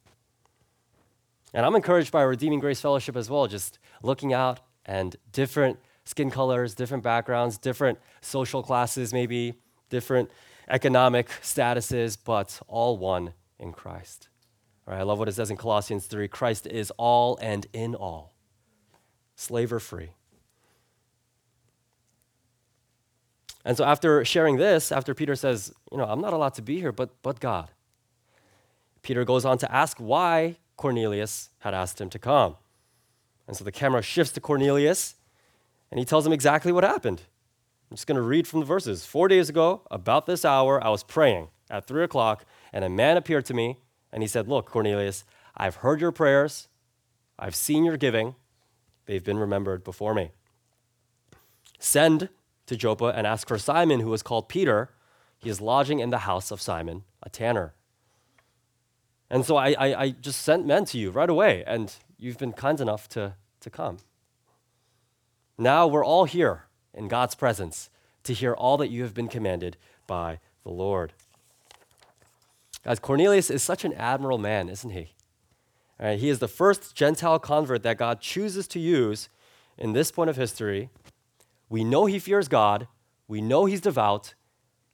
And 1.55 1.67
I'm 1.67 1.75
encouraged 1.75 2.13
by 2.13 2.23
Redeeming 2.23 2.61
Grace 2.61 2.81
Fellowship 2.81 3.17
as 3.17 3.29
well, 3.29 3.47
just 3.47 3.79
looking 4.03 4.33
out 4.33 4.61
and 4.87 5.17
different 5.33 5.79
skin 6.05 6.31
colors, 6.31 6.75
different 6.75 7.03
backgrounds, 7.03 7.59
different 7.59 7.99
social 8.21 8.63
classes, 8.63 9.13
maybe 9.13 9.55
different 9.91 10.31
economic 10.69 11.29
statuses, 11.43 12.17
but 12.23 12.61
all 12.69 12.97
one 12.97 13.35
in 13.59 13.73
Christ. 13.73 14.29
All 14.87 14.95
right, 14.95 15.01
I 15.01 15.05
love 15.05 15.19
what 15.19 15.29
it 15.29 15.35
says 15.35 15.51
in 15.51 15.57
Colossians 15.57 16.07
3 16.07 16.29
Christ 16.29 16.67
is 16.67 16.91
all 16.97 17.39
and 17.41 17.67
in 17.73 17.95
all, 17.95 18.35
slave 19.37 19.73
or 19.73 19.81
free. 19.81 20.11
And 23.65 23.77
so 23.77 23.85
after 23.85 24.25
sharing 24.25 24.57
this, 24.57 24.91
after 24.91 25.15
Peter 25.15 25.37
says, 25.37 25.73
you 25.93 25.99
know, 25.99 26.05
I'm 26.05 26.21
not 26.21 26.33
allowed 26.33 26.55
to 26.55 26.63
be 26.63 26.81
here, 26.81 26.91
but, 26.91 27.11
but 27.23 27.39
God, 27.39 27.71
Peter 29.03 29.25
goes 29.25 29.45
on 29.45 29.59
to 29.59 29.73
ask 29.73 29.99
why 29.99 30.57
Cornelius 30.77 31.51
had 31.61 31.75
asked 31.75 32.01
him 32.01 32.11
to 32.11 32.19
come. 32.19 32.57
And 33.47 33.57
so 33.57 33.63
the 33.63 33.73
camera 33.73 34.03
shifts 34.03 34.33
to 34.33 34.41
Cornelius, 34.41 35.15
and 35.91 35.99
he 35.99 36.05
tells 36.05 36.27
him 36.27 36.33
exactly 36.33 36.73
what 36.73 36.83
happened. 36.83 37.23
I'm 37.91 37.97
just 37.97 38.07
going 38.07 38.17
to 38.17 38.23
read 38.23 38.49
from 38.49 38.61
the 38.61 38.67
verses. 38.67 39.05
Four 39.05 39.29
days 39.29 39.49
ago, 39.49 39.83
about 39.91 40.27
this 40.27 40.45
hour, 40.45 40.83
I 40.83 40.89
was 40.89 41.03
praying 41.05 41.49
at 41.71 41.87
three 41.87 42.03
o'clock, 42.03 42.45
and 42.73 42.85
a 42.85 42.89
man 42.89 43.17
appeared 43.17 43.45
to 43.47 43.55
me, 43.55 43.79
and 44.13 44.23
he 44.23 44.29
said, 44.29 44.49
Look, 44.49 44.67
Cornelius, 44.67 45.25
I've 45.57 45.77
heard 45.77 46.01
your 46.01 46.13
prayers, 46.13 46.69
I've 47.39 47.55
seen 47.55 47.85
your 47.85 47.97
giving, 47.97 48.35
they've 49.07 49.25
been 49.25 49.39
remembered 49.39 49.85
before 49.85 50.15
me. 50.15 50.31
Send 51.79 52.29
to 52.67 52.77
Joppa 52.77 53.07
and 53.07 53.27
ask 53.27 53.49
for 53.49 53.59
Simon, 53.59 54.01
who 54.01 54.13
is 54.13 54.23
called 54.23 54.49
Peter. 54.49 54.91
He 55.39 55.51
is 55.51 55.61
lodging 55.61 55.99
in 55.99 56.11
the 56.11 56.19
house 56.19 56.51
of 56.51 56.61
Simon, 56.63 57.03
a 57.23 57.29
tanner. 57.29 57.75
And 59.29 59.45
so 59.45 59.57
I, 59.57 59.73
I, 59.73 60.03
I, 60.03 60.11
just 60.11 60.43
sent 60.43 60.67
men 60.67 60.85
to 60.87 60.99
you 60.99 61.11
right 61.11 61.29
away, 61.29 61.65
and 61.67 61.93
you've 62.19 62.39
been 62.39 62.53
kind 62.53 62.81
enough 62.81 63.09
to, 63.11 63.35
to 63.61 63.71
come. 63.71 63.97
Now 65.59 65.87
we're 65.87 66.05
all 66.05 66.27
here 66.27 66.67
in 66.93 67.09
God's 67.09 67.35
presence 67.35 67.89
to 68.25 68.35
hear 68.35 68.53
all 68.53 68.77
that 68.77 68.91
you 68.91 69.03
have 69.03 69.15
been 69.15 69.29
commanded 69.29 69.77
by 70.07 70.39
the 70.63 70.71
Lord. 70.71 71.15
Guys, 72.85 72.99
Cornelius 72.99 73.51
is 73.51 73.63
such 73.63 73.85
an 73.85 73.93
admirable 73.93 74.39
man, 74.39 74.69
isn't 74.69 74.91
he? 74.91 75.13
Right, 76.01 76.19
he 76.19 76.29
is 76.29 76.41
the 76.41 76.49
first 76.49 76.97
Gentile 76.97 77.39
convert 77.39 77.85
that 77.85 77.97
God 77.97 78.21
chooses 78.21 78.67
to 78.69 78.81
use 78.81 79.29
in 79.79 79.93
this 79.93 80.11
point 80.11 80.31
of 80.31 80.37
history. 80.37 80.91
We 81.69 81.85
know 81.85 82.07
he 82.07 82.19
fears 82.19 82.49
God, 82.49 82.89
we 83.29 83.41
know 83.41 83.67
he's 83.67 83.81
devout, 83.81 84.35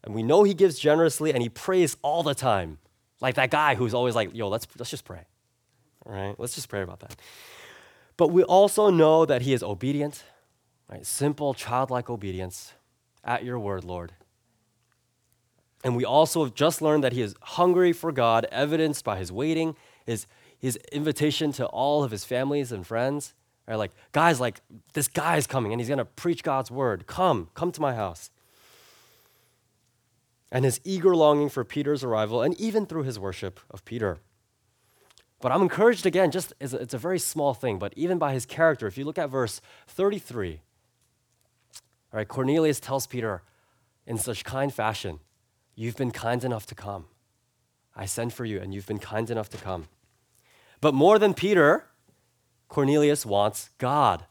and 0.05 0.15
we 0.15 0.23
know 0.23 0.45
he 0.45 0.55
gives 0.55 0.79
generously 0.79 1.33
and 1.33 1.43
he 1.43 1.49
prays 1.49 1.97
all 2.03 2.23
the 2.23 2.35
time. 2.35 2.79
Like 3.21 3.35
that 3.37 3.51
guy 3.51 3.75
who's 3.75 3.95
always 3.95 4.15
like, 4.15 4.35
yo, 4.35 4.49
let's, 4.49 4.67
let's 4.79 4.91
just 4.91 5.05
pray. 5.05 5.25
All 6.05 6.13
right, 6.13 6.39
let's 6.39 6.55
just 6.55 6.69
pray 6.69 6.83
about 6.83 7.01
that. 7.01 7.17
But 8.17 8.29
we 8.29 8.43
also 8.43 8.91
know 8.91 9.25
that 9.25 9.43
he 9.43 9.53
is 9.53 9.63
obedient, 9.63 10.25
right? 10.91 11.05
Simple, 11.07 11.55
childlike 11.55 12.11
obedience 12.11 12.75
at 13.25 13.45
your 13.45 13.59
word, 13.59 13.85
Lord. 13.85 14.13
And 15.85 15.97
we 15.97 16.05
also 16.05 16.45
have 16.45 16.55
just 16.55 16.83
learned 16.83 17.05
that 17.05 17.13
he 17.13 17.23
is 17.23 17.35
hungry 17.41 17.93
for 17.93 18.11
God, 18.11 18.47
evidenced 18.51 19.05
by 19.05 19.19
his 19.19 19.31
waiting, 19.31 19.77
his, 20.05 20.27
his 20.59 20.77
invitation 20.91 21.53
to 21.53 21.67
all 21.67 22.03
of 22.03 22.11
his 22.11 22.25
families 22.25 22.73
and 22.73 22.87
friends. 22.87 23.35
Right? 23.67 23.77
Like, 23.77 23.93
guys, 24.13 24.41
like, 24.41 24.61
this 24.95 25.09
guy 25.09 25.37
is 25.37 25.47
coming 25.47 25.73
and 25.73 25.81
he's 25.81 25.89
going 25.89 25.99
to 25.99 26.05
preach 26.05 26.43
God's 26.43 26.71
word. 26.71 27.07
Come, 27.07 27.49
come 27.55 27.71
to 27.73 27.81
my 27.81 27.95
house. 27.95 28.31
And 30.51 30.65
his 30.65 30.81
eager 30.83 31.15
longing 31.15 31.51
for 31.51 31.63
Peter's 31.63 32.03
arrival, 32.03 32.41
and 32.43 32.59
even 32.59 32.87
through 32.87 33.03
his 33.03 33.19
worship 33.19 33.61
of 33.71 33.85
Peter. 33.85 34.19
But 35.41 35.53
I'm 35.53 35.63
encouraged 35.63 36.07
again, 36.07 36.31
just 36.31 36.53
it's 36.59 36.73
a, 36.73 36.79
it's 36.79 36.95
a 36.95 36.99
very 36.99 37.19
small 37.19 37.55
thing, 37.55 37.79
but 37.79 37.93
even 37.97 38.19
by 38.19 38.33
his 38.33 38.47
character, 38.47 38.87
if 38.87 38.99
you 38.99 39.05
look 39.05 39.19
at 39.19 39.31
verse 39.31 39.61
33, 39.87 40.61
all 42.13 42.17
right, 42.17 42.27
Cornelius 42.27 42.81
tells 42.81 43.07
Peter 43.07 43.43
in 44.07 44.17
such 44.17 44.43
kind 44.43 44.73
fashion, 44.73 45.21
You've 45.79 45.97
been 45.97 46.11
kind 46.11 46.43
enough 46.43 46.67
to 46.67 46.75
come. 46.75 47.05
I 47.95 48.05
sent 48.05 48.33
for 48.33 48.45
you, 48.45 48.61
and 48.61 48.75
you've 48.75 48.89
been 48.89 48.99
kind 48.99 49.31
enough 49.31 49.49
to 49.51 49.57
come. 49.57 49.87
But 50.81 50.93
more 50.93 51.21
than 51.21 51.35
Peter, 51.35 51.87
Cornelius 52.67 53.25
wants 53.25 53.71
God. 53.79 54.25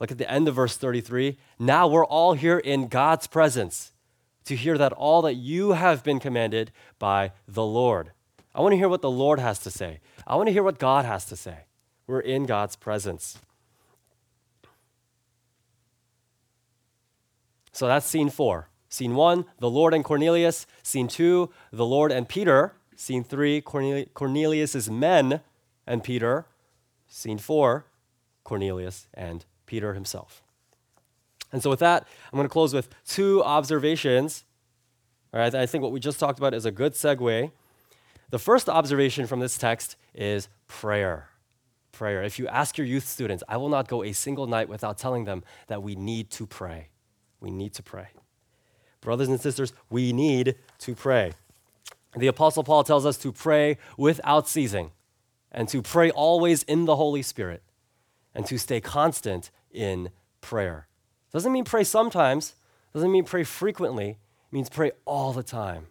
Look 0.00 0.10
at 0.10 0.18
the 0.18 0.28
end 0.28 0.48
of 0.48 0.56
verse 0.56 0.76
33. 0.76 1.38
Now 1.60 1.86
we're 1.86 2.04
all 2.04 2.32
here 2.32 2.58
in 2.58 2.88
God's 2.88 3.28
presence 3.28 3.92
to 4.46 4.56
hear 4.56 4.76
that 4.76 4.92
all 4.92 5.22
that 5.22 5.34
you 5.34 5.72
have 5.72 6.02
been 6.02 6.18
commanded 6.18 6.72
by 6.98 7.30
the 7.46 7.64
Lord. 7.64 8.10
I 8.52 8.62
want 8.62 8.72
to 8.72 8.78
hear 8.78 8.88
what 8.88 9.02
the 9.02 9.10
Lord 9.10 9.38
has 9.38 9.60
to 9.60 9.70
say. 9.70 10.00
I 10.26 10.34
want 10.34 10.48
to 10.48 10.52
hear 10.52 10.64
what 10.64 10.80
God 10.80 11.04
has 11.04 11.24
to 11.26 11.36
say. 11.36 11.66
We're 12.08 12.18
in 12.18 12.46
God's 12.46 12.74
presence. 12.74 13.38
So 17.70 17.86
that's 17.86 18.06
scene 18.06 18.28
four. 18.28 18.70
Scene 18.88 19.14
one, 19.14 19.44
the 19.58 19.70
Lord 19.70 19.94
and 19.94 20.04
Cornelius. 20.04 20.66
Scene 20.82 21.08
two, 21.08 21.50
the 21.72 21.86
Lord 21.86 22.12
and 22.12 22.28
Peter. 22.28 22.74
Scene 22.94 23.24
three, 23.24 23.60
Cornelius' 23.60 24.88
men 24.88 25.40
and 25.86 26.02
Peter. 26.02 26.46
Scene 27.08 27.38
four, 27.38 27.86
Cornelius 28.44 29.08
and 29.14 29.44
Peter 29.66 29.94
himself. 29.94 30.42
And 31.52 31.62
so, 31.62 31.70
with 31.70 31.80
that, 31.80 32.06
I'm 32.32 32.36
going 32.36 32.48
to 32.48 32.52
close 32.52 32.74
with 32.74 32.88
two 33.06 33.42
observations. 33.44 34.44
All 35.32 35.40
right, 35.40 35.54
I 35.54 35.66
think 35.66 35.82
what 35.82 35.92
we 35.92 36.00
just 36.00 36.18
talked 36.18 36.38
about 36.38 36.54
is 36.54 36.64
a 36.64 36.70
good 36.70 36.94
segue. 36.94 37.50
The 38.30 38.38
first 38.38 38.68
observation 38.68 39.26
from 39.26 39.40
this 39.40 39.56
text 39.56 39.96
is 40.14 40.48
prayer. 40.66 41.28
Prayer. 41.92 42.22
If 42.22 42.38
you 42.38 42.48
ask 42.48 42.76
your 42.76 42.86
youth 42.86 43.06
students, 43.06 43.44
I 43.48 43.56
will 43.56 43.68
not 43.68 43.88
go 43.88 44.02
a 44.02 44.12
single 44.12 44.46
night 44.46 44.68
without 44.68 44.98
telling 44.98 45.24
them 45.24 45.44
that 45.68 45.82
we 45.82 45.94
need 45.94 46.30
to 46.32 46.46
pray. 46.46 46.88
We 47.40 47.50
need 47.50 47.74
to 47.74 47.82
pray. 47.82 48.08
Brothers 49.06 49.28
and 49.28 49.40
sisters, 49.40 49.72
we 49.88 50.12
need 50.12 50.56
to 50.80 50.96
pray. 50.96 51.30
The 52.16 52.26
Apostle 52.26 52.64
Paul 52.64 52.82
tells 52.82 53.06
us 53.06 53.16
to 53.18 53.30
pray 53.30 53.78
without 53.96 54.48
ceasing 54.48 54.90
and 55.52 55.68
to 55.68 55.80
pray 55.80 56.10
always 56.10 56.64
in 56.64 56.86
the 56.86 56.96
Holy 56.96 57.22
Spirit 57.22 57.62
and 58.34 58.44
to 58.46 58.58
stay 58.58 58.80
constant 58.80 59.52
in 59.70 60.10
prayer. 60.40 60.88
Doesn't 61.32 61.52
mean 61.52 61.62
pray 61.62 61.84
sometimes, 61.84 62.56
doesn't 62.92 63.12
mean 63.12 63.22
pray 63.22 63.44
frequently, 63.44 64.08
it 64.08 64.18
means 64.50 64.68
pray 64.68 64.90
all 65.04 65.32
the 65.32 65.44
time. 65.44 65.86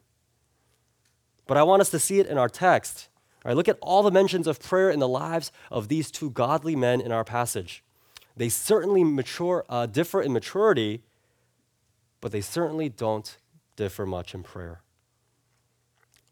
But 1.47 1.56
I 1.56 1.63
want 1.63 1.80
us 1.80 1.91
to 1.91 1.99
see 1.99 2.19
it 2.19 2.28
in 2.28 2.38
our 2.38 2.49
text. 2.49 3.08
All 3.45 3.49
right, 3.49 3.56
look 3.56 3.69
at 3.69 3.78
all 3.82 4.04
the 4.04 4.12
mentions 4.12 4.45
of 4.45 4.60
prayer 4.60 4.89
in 4.89 4.99
the 4.99 5.08
lives 5.08 5.54
of 5.71 5.88
these 5.88 6.12
two 6.12 6.32
godly 6.32 6.75
men 6.75 6.99
in 6.99 7.13
our 7.13 7.23
passage. 7.23 7.82
They 8.36 8.49
certainly 8.49 9.06
mature, 9.06 9.63
uh, 9.69 9.86
differ 9.86 10.21
in 10.21 10.34
maturity, 10.34 11.01
but 12.26 12.32
they 12.32 12.42
certainly 12.42 12.90
don't 12.90 13.38
differ 13.76 14.04
much 14.04 14.34
in 14.34 14.42
prayer. 14.42 14.82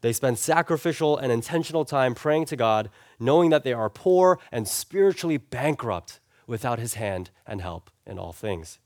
They 0.01 0.11
spend 0.11 0.39
sacrificial 0.39 1.19
and 1.19 1.31
intentional 1.31 1.85
time 1.85 2.15
praying 2.15 2.45
to 2.45 2.55
God, 2.55 2.89
knowing 3.19 3.51
that 3.51 3.63
they 3.63 3.73
are 3.73 3.91
poor 3.91 4.39
and 4.51 4.67
spiritually 4.67 5.37
bankrupt 5.37 6.19
without 6.47 6.79
his 6.79 6.95
hand 6.95 7.29
and 7.45 7.61
help 7.61 7.91
in 8.07 8.17
all 8.17 8.33
things. 8.33 8.79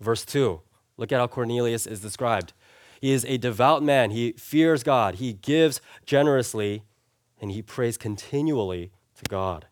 Verse 0.00 0.24
2, 0.24 0.62
look 0.96 1.12
at 1.12 1.20
how 1.20 1.28
Cornelius 1.28 1.86
is 1.86 2.00
described. 2.00 2.54
He 3.00 3.12
is 3.12 3.24
a 3.26 3.38
devout 3.38 3.80
man. 3.80 4.10
He 4.10 4.32
fears 4.32 4.82
God. 4.82 5.14
He 5.14 5.32
gives 5.32 5.80
generously, 6.04 6.82
and 7.40 7.52
he 7.52 7.62
prays 7.62 7.96
continually 7.96 8.90
to 9.14 9.22
God. 9.28 9.66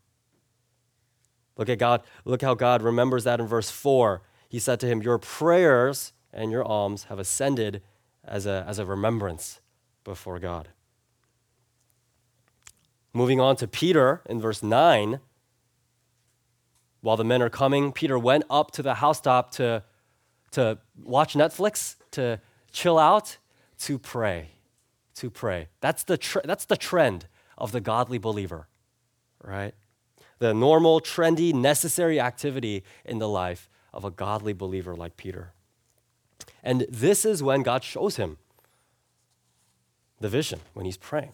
Look 1.57 1.69
at 1.69 1.81
God. 1.81 2.03
Look 2.25 2.43
how 2.43 2.55
God 2.55 2.81
remembers 2.81 3.25
that 3.25 3.41
in 3.41 3.49
verse 3.49 3.71
4. 3.71 4.23
He 4.57 4.61
said 4.61 4.81
to 4.81 4.87
him, 4.87 5.03
Your 5.03 5.19
prayers 5.19 6.15
and 6.33 6.51
your 6.51 6.65
alms 6.65 7.05
have 7.11 7.19
ascended 7.19 7.83
as 8.25 8.47
a, 8.47 8.65
as 8.67 8.79
a 8.79 8.87
remembrance 8.87 9.61
before 10.03 10.39
God. 10.39 10.69
Moving 13.13 13.39
on 13.39 13.57
to 13.57 13.69
Peter 13.69 14.23
in 14.25 14.41
verse 14.41 14.63
9. 14.63 15.21
While 17.03 17.19
the 17.19 17.23
men 17.23 17.43
are 17.43 17.51
coming, 17.51 17.93
Peter 17.93 18.19
went 18.19 18.45
up 18.49 18.71
to 18.71 18.83
the 18.83 18.95
housetop 18.95 19.51
to, 19.57 19.83
to 20.53 20.79
watch 21.05 21.35
Netflix, 21.35 21.97
to 22.13 22.41
chill 22.73 22.99
out 22.99 23.37
to 23.81 23.99
pray. 23.99 24.53
To 25.17 25.29
pray. 25.29 25.69
That's 25.83 26.03
the, 26.03 26.17
tr- 26.17 26.47
that's 26.47 26.65
the 26.65 26.79
trend 26.79 27.27
of 27.59 27.73
the 27.73 27.81
godly 27.83 28.17
believer, 28.17 28.69
right? 29.45 29.75
The 30.39 30.55
normal, 30.55 31.03
trendy, 31.03 31.53
necessary 31.53 32.19
activity 32.19 32.85
in 33.05 33.19
the 33.19 33.29
life 33.29 33.69
of 33.97 34.05
a 34.05 34.11
godly 34.11 34.53
believer 34.53 34.95
like 34.95 35.17
Peter. 35.17 35.53
And 36.63 36.87
this 36.89 37.25
is 37.25 37.43
when 37.43 37.63
God 37.63 37.83
shows 37.83 38.17
him 38.17 38.39
the 40.21 40.29
vision, 40.29 40.61
when 40.75 40.87
he's 40.87 40.97
praying. 40.97 41.33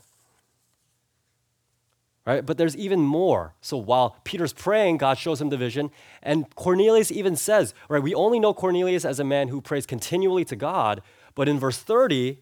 Right? 2.24 2.46
But 2.46 2.56
there's 2.56 2.76
even 2.76 3.00
more. 3.00 3.54
So 3.60 3.76
while 3.76 4.16
Peter's 4.22 4.52
praying, 4.52 4.98
God 4.98 5.18
shows 5.18 5.40
him 5.40 5.48
the 5.48 5.56
vision. 5.56 5.90
And 6.22 6.54
Cornelius 6.54 7.10
even 7.10 7.34
says, 7.34 7.74
right, 7.88 8.02
we 8.02 8.14
only 8.14 8.38
know 8.38 8.54
Cornelius 8.54 9.04
as 9.04 9.18
a 9.18 9.24
man 9.24 9.48
who 9.48 9.60
prays 9.60 9.86
continually 9.86 10.44
to 10.44 10.54
God, 10.54 11.02
but 11.34 11.48
in 11.48 11.58
verse 11.58 11.78
30, 11.78 12.38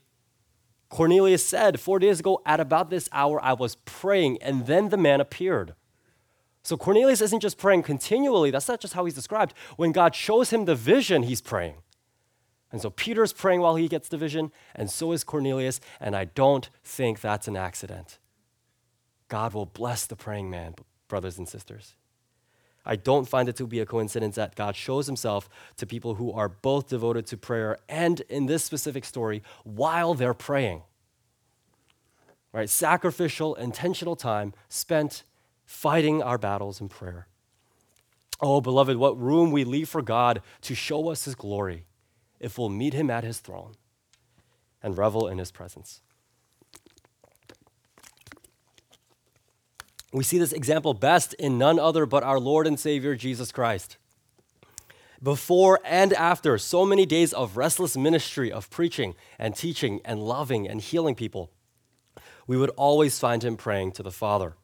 Cornelius 0.91 1.47
said, 1.47 1.81
Four 1.81 1.99
days 1.99 2.21
ago, 2.21 2.43
at 2.45 2.61
about 2.61 2.91
this 2.91 3.09
hour, 3.13 3.43
I 3.43 3.55
was 3.55 3.77
praying, 3.77 4.43
and 4.43 4.67
then 4.67 4.89
the 4.91 4.97
man 4.97 5.21
appeared. 5.21 5.75
So 6.63 6.77
Cornelius 6.77 7.21
isn't 7.21 7.41
just 7.41 7.59
praying 7.59 7.83
continually, 7.85 8.51
that's 8.51 8.69
not 8.69 8.81
just 8.81 8.95
how 8.95 9.05
he's 9.05 9.15
described. 9.15 9.55
When 9.77 9.93
God 9.93 10.15
shows 10.15 10.51
him 10.51 10.67
the 10.67 10.75
vision, 10.75 11.23
he's 11.23 11.41
praying. 11.41 11.77
And 12.73 12.81
so 12.81 12.91
Peter's 12.91 13.33
praying 13.33 13.61
while 13.61 13.77
he 13.77 13.89
gets 13.89 14.09
the 14.09 14.17
vision, 14.17 14.53
and 14.75 14.91
so 14.91 15.13
is 15.13 15.25
Cornelius, 15.25 15.81
and 16.01 16.15
I 16.15 16.27
don't 16.27 16.69
think 16.85 17.21
that's 17.21 17.49
an 17.49 17.57
accident. 17.57 18.19
God 19.29 19.55
will 19.55 19.67
bless 19.67 20.07
the 20.07 20.17
praying 20.17 20.51
man, 20.51 20.75
brothers 21.09 21.39
and 21.39 21.49
sisters. 21.49 21.95
I 22.85 22.97
don't 22.97 23.29
find 23.29 23.49
it 23.49 23.57
to 23.57 23.67
be 23.67 23.81
a 23.81 23.87
coincidence 23.87 24.37
that 24.37 24.55
God 24.55 24.75
shows 24.75 25.07
himself 25.07 25.49
to 25.77 25.87
people 25.87 26.15
who 26.15 26.33
are 26.33 26.49
both 26.49 26.89
devoted 26.89 27.27
to 27.27 27.37
prayer 27.37 27.79
and 27.89 28.21
in 28.29 28.47
this 28.47 28.65
specific 28.65 29.05
story 29.05 29.43
while 29.65 30.15
they're 30.15 30.35
praying. 30.35 30.83
Right? 32.53 32.71
Sacrificial, 32.71 33.55
intentional 33.55 34.17
time 34.17 34.55
spent 34.69 35.25
fighting 35.71 36.21
our 36.21 36.37
battles 36.37 36.81
in 36.81 36.89
prayer. 36.89 37.29
Oh, 38.41 38.61
beloved, 38.61 38.97
what 38.97 39.19
room 39.19 39.53
we 39.53 39.63
leave 39.63 39.89
for 39.89 40.03
God 40.03 40.43
to 40.63 40.75
show 40.75 41.09
us 41.11 41.27
his 41.27 41.37
glory 41.37 41.85
if 42.41 42.59
we'll 42.59 42.69
meet 42.69 42.93
him 42.93 43.09
at 43.09 43.23
his 43.23 43.39
throne 43.39 43.75
and 44.83 44.99
revel 44.99 45.29
in 45.29 45.39
his 45.39 45.53
presence. 45.53 46.03
We 50.13 50.25
see 50.25 50.39
this 50.39 50.53
example 50.53 50.93
best 50.93 51.35
in 51.35 51.57
none 51.57 51.79
other 51.79 52.05
but 52.05 52.25
our 52.25 52.41
Lord 52.41 52.67
and 52.67 52.79
Savior 52.79 53.15
Jesus 53.15 53.53
Christ. 53.53 53.97
Before 55.23 55.79
and 55.85 56.13
after 56.15 56.59
so 56.59 56.85
many 56.85 57.07
days 57.07 57.33
of 57.33 57.57
restless 57.57 57.97
ministry 57.97 58.51
of 58.51 58.71
preaching 58.71 59.15
and 59.39 59.55
teaching 59.55 60.01
and 60.05 60.21
loving 60.21 60.69
and 60.69 60.81
healing 60.81 61.15
people, 61.15 61.53
we 62.49 62.57
would 62.57 62.71
always 62.71 63.21
find 63.21 63.45
him 63.45 63.57
praying 63.57 63.93
to 63.93 64.03
the 64.03 64.11
Father. 64.11 64.57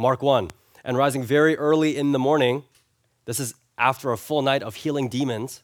Mark 0.00 0.22
1 0.22 0.50
And 0.82 0.96
rising 0.96 1.22
very 1.22 1.58
early 1.58 1.94
in 1.94 2.12
the 2.12 2.18
morning, 2.18 2.64
this 3.26 3.38
is 3.38 3.54
after 3.76 4.12
a 4.12 4.16
full 4.16 4.40
night 4.40 4.62
of 4.62 4.76
healing 4.76 5.10
demons 5.10 5.62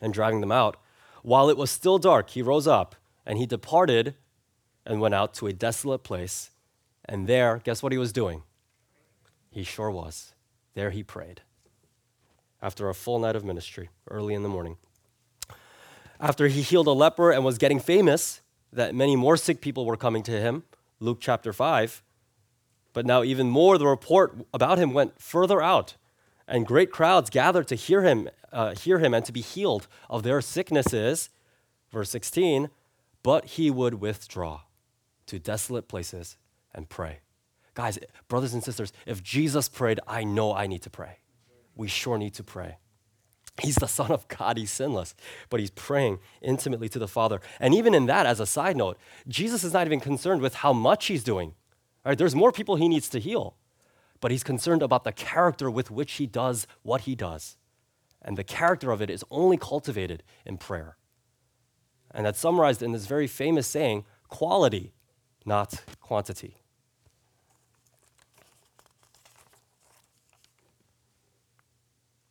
and 0.00 0.12
driving 0.12 0.40
them 0.40 0.50
out, 0.50 0.76
while 1.22 1.48
it 1.48 1.56
was 1.56 1.70
still 1.70 1.98
dark, 1.98 2.30
he 2.30 2.42
rose 2.42 2.66
up 2.66 2.96
and 3.24 3.38
he 3.38 3.46
departed 3.46 4.16
and 4.84 5.00
went 5.00 5.14
out 5.14 5.34
to 5.34 5.46
a 5.46 5.52
desolate 5.52 6.02
place 6.02 6.50
And 7.04 7.28
there, 7.28 7.60
guess 7.62 7.80
what 7.80 7.92
he 7.92 7.98
was 7.98 8.12
doing? 8.12 8.42
He 9.50 9.62
sure 9.62 9.90
was. 9.90 10.34
There 10.74 10.90
he 10.90 11.04
prayed 11.04 11.42
after 12.60 12.88
a 12.88 12.94
full 12.94 13.20
night 13.20 13.36
of 13.36 13.44
ministry 13.44 13.90
early 14.10 14.34
in 14.34 14.42
the 14.42 14.48
morning. 14.48 14.78
After 16.18 16.48
he 16.48 16.62
healed 16.62 16.88
a 16.88 16.92
leper 16.92 17.30
and 17.30 17.44
was 17.44 17.58
getting 17.58 17.78
famous, 17.78 18.40
that 18.72 18.96
many 18.96 19.14
more 19.14 19.36
sick 19.36 19.60
people 19.60 19.84
were 19.84 19.96
coming 19.96 20.24
to 20.24 20.32
him, 20.32 20.64
Luke 20.98 21.18
chapter 21.20 21.52
5. 21.52 22.02
But 22.92 23.06
now, 23.06 23.22
even 23.22 23.48
more, 23.48 23.78
the 23.78 23.86
report 23.86 24.46
about 24.52 24.78
him 24.78 24.92
went 24.92 25.20
further 25.20 25.62
out, 25.62 25.96
and 26.46 26.66
great 26.66 26.90
crowds 26.90 27.30
gathered 27.30 27.68
to 27.68 27.74
hear 27.74 28.02
him, 28.02 28.28
uh, 28.52 28.74
hear 28.74 28.98
him 28.98 29.14
and 29.14 29.24
to 29.24 29.32
be 29.32 29.40
healed 29.40 29.86
of 30.10 30.22
their 30.22 30.40
sicknesses. 30.40 31.30
Verse 31.90 32.10
16, 32.10 32.70
but 33.22 33.44
he 33.44 33.70
would 33.70 33.94
withdraw 33.94 34.62
to 35.26 35.38
desolate 35.38 35.88
places 35.88 36.36
and 36.74 36.88
pray. 36.88 37.20
Guys, 37.74 37.98
brothers 38.28 38.52
and 38.54 38.62
sisters, 38.62 38.92
if 39.06 39.22
Jesus 39.22 39.68
prayed, 39.68 40.00
I 40.06 40.24
know 40.24 40.54
I 40.54 40.66
need 40.66 40.82
to 40.82 40.90
pray. 40.90 41.18
We 41.74 41.88
sure 41.88 42.18
need 42.18 42.34
to 42.34 42.44
pray. 42.44 42.76
He's 43.60 43.76
the 43.76 43.86
Son 43.86 44.10
of 44.10 44.26
God, 44.28 44.56
he's 44.56 44.70
sinless, 44.70 45.14
but 45.50 45.60
he's 45.60 45.70
praying 45.70 46.18
intimately 46.40 46.88
to 46.90 46.98
the 46.98 47.08
Father. 47.08 47.40
And 47.60 47.74
even 47.74 47.94
in 47.94 48.06
that, 48.06 48.24
as 48.24 48.40
a 48.40 48.46
side 48.46 48.76
note, 48.76 48.98
Jesus 49.28 49.62
is 49.62 49.74
not 49.74 49.86
even 49.86 50.00
concerned 50.00 50.40
with 50.40 50.56
how 50.56 50.72
much 50.72 51.06
he's 51.06 51.22
doing. 51.22 51.54
Right? 52.04 52.18
There's 52.18 52.34
more 52.34 52.52
people 52.52 52.76
he 52.76 52.88
needs 52.88 53.08
to 53.10 53.20
heal, 53.20 53.54
but 54.20 54.30
he's 54.30 54.42
concerned 54.42 54.82
about 54.82 55.04
the 55.04 55.12
character 55.12 55.70
with 55.70 55.90
which 55.90 56.12
he 56.14 56.26
does 56.26 56.66
what 56.82 57.02
he 57.02 57.14
does. 57.14 57.56
And 58.20 58.36
the 58.36 58.44
character 58.44 58.90
of 58.90 59.02
it 59.02 59.10
is 59.10 59.24
only 59.30 59.56
cultivated 59.56 60.22
in 60.44 60.56
prayer. 60.58 60.96
And 62.12 62.26
that's 62.26 62.38
summarized 62.38 62.82
in 62.82 62.92
this 62.92 63.06
very 63.06 63.26
famous 63.26 63.66
saying 63.66 64.04
quality, 64.28 64.92
not 65.44 65.82
quantity. 66.00 66.56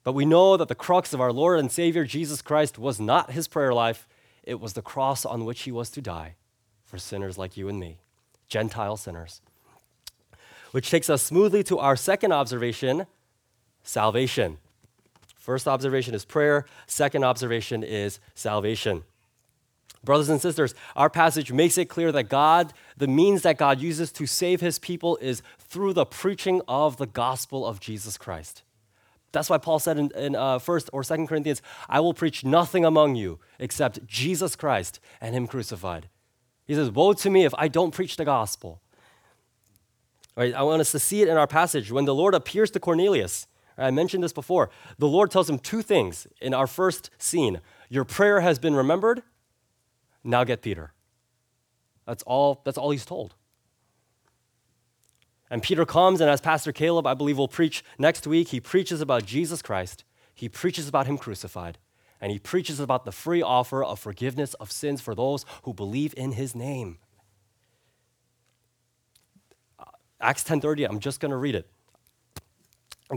But 0.04 0.14
we 0.14 0.26
know 0.26 0.58
that 0.58 0.68
the 0.68 0.76
crux 0.76 1.14
of 1.14 1.22
our 1.22 1.32
Lord 1.32 1.60
and 1.60 1.72
Savior 1.72 2.06
Jesus 2.06 2.42
Christ 2.42 2.80
was 2.80 3.00
not 3.00 3.32
his 3.32 3.48
prayer 3.48 3.74
life, 3.74 4.08
it 4.44 4.60
was 4.60 4.74
the 4.74 4.82
cross 4.82 5.26
on 5.26 5.46
which 5.46 5.62
he 5.62 5.72
was 5.72 5.90
to 5.92 6.02
die 6.02 6.36
for 6.84 6.98
sinners 6.98 7.38
like 7.38 7.56
you 7.56 7.70
and 7.70 7.80
me, 7.80 8.00
Gentile 8.48 8.98
sinners. 8.98 9.42
Which 10.72 10.90
takes 10.90 11.10
us 11.10 11.22
smoothly 11.22 11.64
to 11.66 11.80
our 11.80 11.96
second 11.96 12.32
observation 12.32 13.06
salvation. 13.84 14.58
First 15.36 15.68
observation 15.68 16.14
is 16.14 16.24
prayer, 16.24 16.66
second 16.86 17.24
observation 17.24 17.84
is 17.84 18.20
salvation. 18.36 19.04
Brothers 20.04 20.30
and 20.30 20.42
sisters, 20.42 20.74
our 20.96 21.10
passage 21.10 21.52
makes 21.52 21.78
it 21.78 21.86
clear 21.86 22.12
that 22.12 22.24
God, 22.24 22.74
the 22.98 23.08
means 23.08 23.44
that 23.44 23.58
God 23.58 23.80
uses 23.80 24.12
to 24.14 24.26
save 24.26 24.62
his 24.62 24.80
people 24.80 25.18
is 25.18 25.44
through 25.60 25.94
the 25.94 26.06
preaching 26.06 26.62
of 26.68 26.98
the 26.98 27.06
gospel 27.06 27.66
of 27.66 27.80
Jesus 27.80 28.18
Christ. 28.18 28.64
That's 29.32 29.50
why 29.50 29.60
Paul 29.60 29.80
said 29.80 29.98
in, 29.98 30.12
in 30.16 30.36
uh, 30.36 30.60
1st 30.60 30.90
or 30.92 31.04
2nd 31.04 31.28
Corinthians, 31.28 31.62
I 31.88 32.00
will 32.00 32.14
preach 32.14 32.44
nothing 32.44 32.84
among 32.84 33.16
you 33.16 33.40
except 33.60 34.06
Jesus 34.06 34.56
Christ 34.56 35.00
and 35.22 35.36
Him 35.36 35.48
crucified. 35.48 36.10
He 36.66 36.74
says, 36.74 36.90
Woe 36.90 37.14
to 37.14 37.30
me 37.30 37.46
if 37.46 37.54
I 37.58 37.68
don't 37.68 37.94
preach 37.94 38.18
the 38.18 38.26
gospel. 38.26 38.82
Right, 40.36 40.54
I 40.54 40.64
want 40.64 40.82
us 40.82 40.92
to 40.92 41.00
see 41.00 41.22
it 41.22 41.28
in 41.28 41.38
our 41.38 41.48
passage. 41.48 41.92
When 41.92 42.06
the 42.06 42.16
Lord 42.16 42.34
appears 42.34 42.72
to 42.72 42.80
Cornelius, 42.80 43.48
I 43.78 43.92
mentioned 43.92 44.24
this 44.24 44.34
before, 44.34 44.70
the 44.98 45.08
Lord 45.08 45.32
tells 45.32 45.50
him 45.50 45.60
two 45.60 45.82
things 45.82 46.28
in 46.42 46.54
our 46.54 46.68
first 46.68 47.10
scene 47.18 47.60
Your 47.90 48.06
prayer 48.06 48.42
has 48.42 48.60
been 48.60 48.76
remembered, 48.76 49.24
now 50.24 50.44
get 50.44 50.62
Peter. 50.62 50.94
That's 52.06 52.24
all, 52.24 52.62
that's 52.64 52.78
all 52.78 52.92
he's 52.92 53.06
told. 53.06 53.36
And 55.50 55.62
Peter 55.62 55.86
comes, 55.86 56.22
and 56.22 56.30
as 56.30 56.40
Pastor 56.40 56.72
Caleb, 56.72 57.06
I 57.06 57.14
believe, 57.14 57.38
will 57.38 57.50
preach 57.50 57.84
next 58.00 58.26
week, 58.26 58.48
he 58.50 58.62
preaches 58.62 59.02
about 59.02 59.26
Jesus 59.26 59.62
Christ. 59.62 60.06
He 60.34 60.48
preaches 60.48 60.88
about 60.88 61.08
him 61.08 61.18
crucified. 61.18 61.78
And 62.22 62.32
he 62.32 62.40
preaches 62.40 62.80
about 62.80 63.04
the 63.04 63.12
free 63.12 63.42
offer 63.42 63.84
of 63.84 64.00
forgiveness 64.00 64.54
of 64.56 64.72
sins 64.72 65.02
for 65.02 65.14
those 65.14 65.46
who 65.64 65.74
believe 65.74 66.14
in 66.16 66.34
his 66.34 66.56
name. 66.56 67.00
Uh, 69.78 69.86
Acts 70.22 70.44
10:30, 70.44 70.88
I'm 70.88 71.00
just 71.00 71.20
going 71.20 71.32
to 71.32 71.38
read 71.38 71.56
it. 71.56 71.70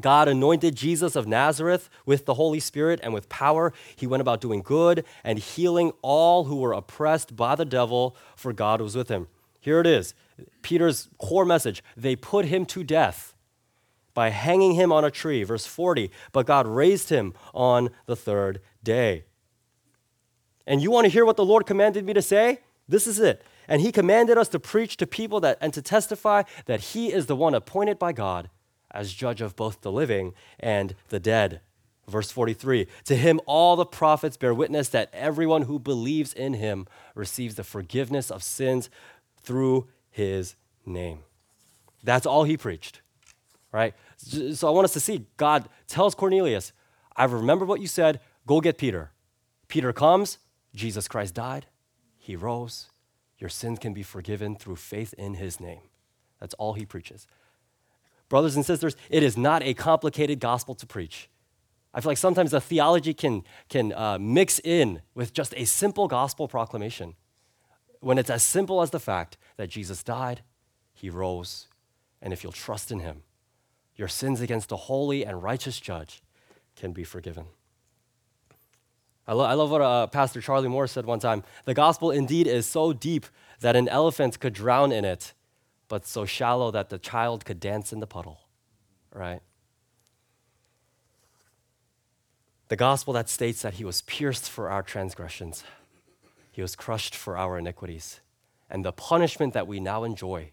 God 0.01 0.27
anointed 0.27 0.75
Jesus 0.75 1.15
of 1.15 1.27
Nazareth 1.27 1.89
with 2.05 2.27
the 2.27 2.35
Holy 2.35 2.59
Spirit 2.59 2.99
and 3.03 3.15
with 3.15 3.29
power. 3.29 3.73
He 3.95 4.07
went 4.07 4.21
about 4.21 4.41
doing 4.41 4.61
good 4.61 5.05
and 5.23 5.39
healing 5.39 5.93
all 6.03 6.45
who 6.45 6.57
were 6.57 6.73
oppressed 6.73 7.37
by 7.37 7.55
the 7.55 7.65
devil, 7.65 8.17
for 8.35 8.53
God 8.53 8.81
was 8.81 8.97
with 8.97 9.09
him. 9.09 9.29
Here 9.61 9.81
it 9.81 9.87
is 9.87 10.15
Peter's 10.63 11.09
core 11.19 11.45
message. 11.45 11.83
They 11.97 12.17
put 12.17 12.47
him 12.47 12.67
to 12.67 12.83
death 12.83 13.35
by 14.15 14.31
hanging 14.31 14.75
him 14.75 14.93
on 14.93 15.05
a 15.05 15.11
tree. 15.11 15.43
Verse 15.45 15.67
40, 15.67 16.11
but 16.33 16.47
God 16.47 16.67
raised 16.67 17.11
him 17.11 17.33
on 17.53 17.91
the 18.07 18.17
third 18.17 18.61
day. 18.83 19.25
And 20.67 20.83
you 20.83 20.91
want 20.91 21.05
to 21.05 21.11
hear 21.11 21.25
what 21.25 21.37
the 21.37 21.45
Lord 21.45 21.67
commanded 21.67 22.05
me 22.05 22.15
to 22.15 22.23
say? 22.23 22.61
This 22.89 23.07
is 23.07 23.19
it. 23.19 23.43
And 23.69 23.81
he 23.81 23.93
commanded 23.93 24.39
us 24.39 24.49
to 24.49 24.61
preach 24.61 24.97
to 24.99 25.07
people 25.07 25.41
that 25.41 25.59
and 25.61 25.73
to 25.75 25.83
testify 25.83 26.43
that 26.67 26.81
he 26.81 27.13
is 27.13 27.27
the 27.27 27.37
one 27.37 27.55
appointed 27.55 27.99
by 27.99 28.13
God 28.13 28.51
as 28.91 29.13
judge 29.13 29.41
of 29.41 29.57
both 29.57 29.81
the 29.81 29.93
living 29.93 30.33
and 30.61 30.95
the 31.09 31.21
dead. 31.21 31.61
Verse 32.09 32.31
43 32.31 32.87
To 33.07 33.17
him 33.17 33.41
all 33.47 33.77
the 33.77 33.87
prophets 33.87 34.37
bear 34.37 34.55
witness 34.55 34.89
that 34.91 35.11
everyone 35.13 35.63
who 35.63 35.79
believes 35.79 36.33
in 36.33 36.55
him 36.55 36.87
receives 37.15 37.55
the 37.55 37.65
forgiveness 37.65 38.31
of 38.31 38.43
sins 38.43 38.91
through 39.43 39.89
his 40.11 40.55
name. 40.87 41.21
That's 42.03 42.27
all 42.27 42.45
he 42.45 42.57
preached, 42.57 43.01
right? 43.73 43.95
So 44.19 44.69
I 44.69 44.71
want 44.71 44.85
us 44.85 44.93
to 44.93 45.01
see 45.01 45.27
God 45.37 45.69
tells 45.87 46.15
Cornelius, 46.15 46.73
I 47.17 47.25
remember 47.25 47.65
what 47.65 47.81
you 47.81 47.87
said, 47.87 48.21
go 48.47 48.61
get 48.61 48.79
Peter. 48.79 49.11
Peter 49.69 49.93
comes, 49.93 50.39
Jesus 50.75 51.09
Christ 51.09 51.35
died, 51.35 51.67
he 52.19 52.37
rose, 52.37 52.91
your 53.45 53.51
sins 53.51 53.79
can 53.79 53.93
be 53.93 54.03
forgiven 54.03 54.57
through 54.57 54.77
faith 54.77 55.13
in 55.19 55.35
his 55.35 55.61
name. 55.61 55.83
That's 56.41 56.55
all 56.55 56.73
he 56.73 56.87
preaches. 56.87 57.27
Brothers 58.31 58.57
and 58.57 58.65
sisters, 58.65 58.97
it 59.11 59.23
is 59.23 59.37
not 59.37 59.63
a 59.63 59.75
complicated 59.75 60.41
gospel 60.41 60.75
to 60.77 60.87
preach. 60.87 61.29
I 61.93 62.01
feel 62.01 62.11
like 62.11 62.17
sometimes 62.17 62.53
the 62.53 62.61
theology 62.63 63.13
can, 63.13 63.45
can 63.69 63.93
uh, 63.93 64.17
mix 64.19 64.61
in 64.65 65.03
with 65.15 65.35
just 65.35 65.53
a 65.59 65.67
simple 65.67 66.09
gospel 66.09 66.49
proclamation 66.49 67.17
when 68.01 68.17
it's 68.17 68.31
as 68.31 68.43
simple 68.43 68.81
as 68.81 68.93
the 68.93 68.99
fact 68.99 69.37
that 69.59 69.69
Jesus 69.69 70.03
died, 70.03 70.41
he 70.95 71.11
rose, 71.11 71.69
and 72.23 72.33
if 72.33 72.43
you'll 72.43 72.51
trust 72.51 72.91
in 72.91 73.01
him, 73.01 73.25
your 73.95 74.09
sins 74.09 74.41
against 74.41 74.71
the 74.71 74.89
holy 74.89 75.23
and 75.23 75.43
righteous 75.43 75.79
judge 75.79 76.23
can 76.77 76.93
be 76.93 77.05
forgiven. 77.05 77.45
I, 79.27 79.33
lo- 79.33 79.45
I 79.45 79.55
love 79.55 79.71
what 79.71 79.81
uh, 79.81 80.07
Pastor 80.09 80.41
Charlie 80.41 80.69
Moore 80.69 80.87
said 80.87 81.07
one 81.07 81.19
time. 81.19 81.45
The 81.65 81.75
gospel 81.75 82.11
indeed 82.11 82.47
is 82.47 82.67
so 82.67 82.93
deep 82.93 83.27
that 83.61 83.77
an 83.77 83.89
elephant 83.89 84.39
could 84.41 84.53
drown 84.53 84.93
in 84.93 85.05
it, 85.05 85.33
but 85.89 86.07
so 86.07 86.25
shallow 86.25 86.71
that 86.71 86.91
the 86.91 86.99
child 86.99 87.45
could 87.45 87.61
dance 87.61 87.93
in 87.93 88.01
the 88.01 88.07
puddle, 88.07 88.41
right? 89.13 89.41
The 92.69 92.77
gospel 92.77 93.15
that 93.15 93.29
states 93.29 93.63
that 93.63 93.75
he 93.75 93.85
was 93.85 94.03
pierced 94.03 94.51
for 94.51 94.69
our 94.69 94.83
transgressions 94.83 95.65
he 96.55 96.63
was 96.63 96.77
crushed 96.77 97.17
for 97.17 97.37
our 97.37 97.59
iniquities, 97.59 98.21
and 98.71 98.85
the 98.85 98.93
punishment 98.93 99.55
that 99.55 99.67
we 99.67 99.81
now 99.81 100.05
enjoy 100.05 100.53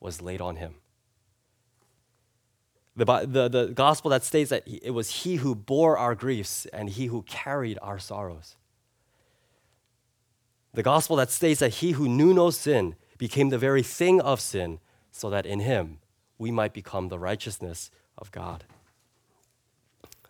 was 0.00 0.20
laid 0.20 0.40
on 0.40 0.56
him. 0.56 0.74
The, 2.96 3.04
the, 3.04 3.48
the 3.48 3.66
gospel 3.74 4.10
that 4.10 4.24
states 4.24 4.48
that 4.50 4.62
it 4.66 4.92
was 4.92 5.22
he 5.22 5.36
who 5.36 5.54
bore 5.54 5.98
our 5.98 6.14
griefs 6.14 6.64
and 6.72 6.88
he 6.88 7.06
who 7.06 7.22
carried 7.22 7.78
our 7.82 7.98
sorrows. 7.98 8.56
The 10.72 10.82
gospel 10.82 11.16
that 11.16 11.30
states 11.30 11.60
that 11.60 11.74
he 11.74 11.92
who 11.92 12.08
knew 12.08 12.32
no 12.32 12.50
sin 12.50 12.96
became 13.18 13.50
the 13.50 13.58
very 13.58 13.82
thing 13.82 14.20
of 14.20 14.40
sin, 14.40 14.78
so 15.10 15.30
that 15.30 15.46
in 15.46 15.60
him 15.60 15.98
we 16.38 16.50
might 16.50 16.72
become 16.72 17.08
the 17.08 17.18
righteousness 17.18 17.90
of 18.18 18.30
God. 18.30 18.64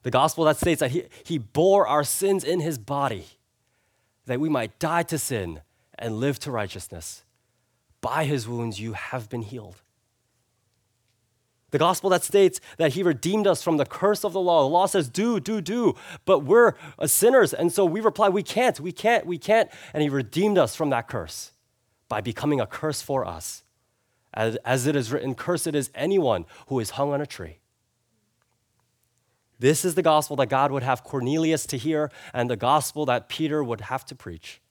The 0.03 0.11
gospel 0.11 0.45
that 0.45 0.57
states 0.57 0.81
that 0.81 0.93
he, 0.93 1.05
he 1.25 1.39
bore 1.39 1.87
our 1.87 2.05
sins 2.05 2.45
in 2.45 2.61
his 2.61 2.79
body 2.79 3.27
that 4.27 4.39
we 4.39 4.49
might 4.49 4.79
die 4.79 5.03
to 5.05 5.19
sin 5.19 5.61
and 5.99 6.21
live 6.21 6.39
to 6.41 6.51
righteousness. 6.51 7.25
By 8.01 8.25
his 8.25 8.47
wounds 8.47 8.79
you 8.81 8.93
have 8.93 9.29
been 9.29 9.43
healed. 9.43 9.83
The 11.77 11.81
gospel 11.81 12.09
that 12.09 12.25
states 12.25 12.59
that 12.79 12.95
he 12.95 13.03
redeemed 13.03 13.47
us 13.47 13.63
from 13.63 13.77
the 13.77 13.85
curse 13.85 14.25
of 14.25 14.33
the 14.33 14.41
law. 14.41 14.63
The 14.63 14.69
law 14.71 14.87
says, 14.87 15.11
do, 15.11 15.39
do, 15.39 15.61
do. 15.61 15.95
But 16.25 16.39
we're 16.39 16.73
uh, 16.99 17.07
sinners. 17.07 17.53
And 17.53 17.71
so 17.71 17.85
we 17.85 18.01
reply, 18.01 18.31
we 18.31 18.43
can't, 18.43 18.81
we 18.81 18.93
can't, 18.93 19.27
we 19.27 19.37
can't. 19.37 19.69
And 19.93 20.03
he 20.03 20.09
redeemed 20.09 20.57
us 20.57 20.75
from 20.75 20.89
that 20.89 21.07
curse 21.07 21.53
by 22.09 22.23
becoming 22.23 22.63
a 22.63 22.67
curse 22.67 23.03
for 23.03 23.27
us. 23.27 23.63
As, 24.33 24.57
as 24.65 24.87
it 24.87 24.97
is 24.97 25.13
written, 25.13 25.35
cursed 25.35 25.75
is 25.75 25.91
anyone 25.95 26.47
who 26.69 26.81
is 26.81 26.89
hung 26.93 27.13
on 27.13 27.21
a 27.21 27.27
tree. 27.27 27.59
This 29.59 29.85
is 29.85 29.97
the 29.97 30.03
gospel 30.03 30.35
that 30.37 30.49
God 30.49 30.73
would 30.73 30.83
have 30.83 31.05
Cornelius 31.05 31.67
to 31.67 31.77
hear 31.77 32.11
and 32.33 32.49
the 32.49 32.57
gospel 32.57 33.05
that 33.05 33.29
Peter 33.29 33.63
would 33.63 33.83
have 33.83 34.07
to 34.07 34.15
preach. 34.15 34.63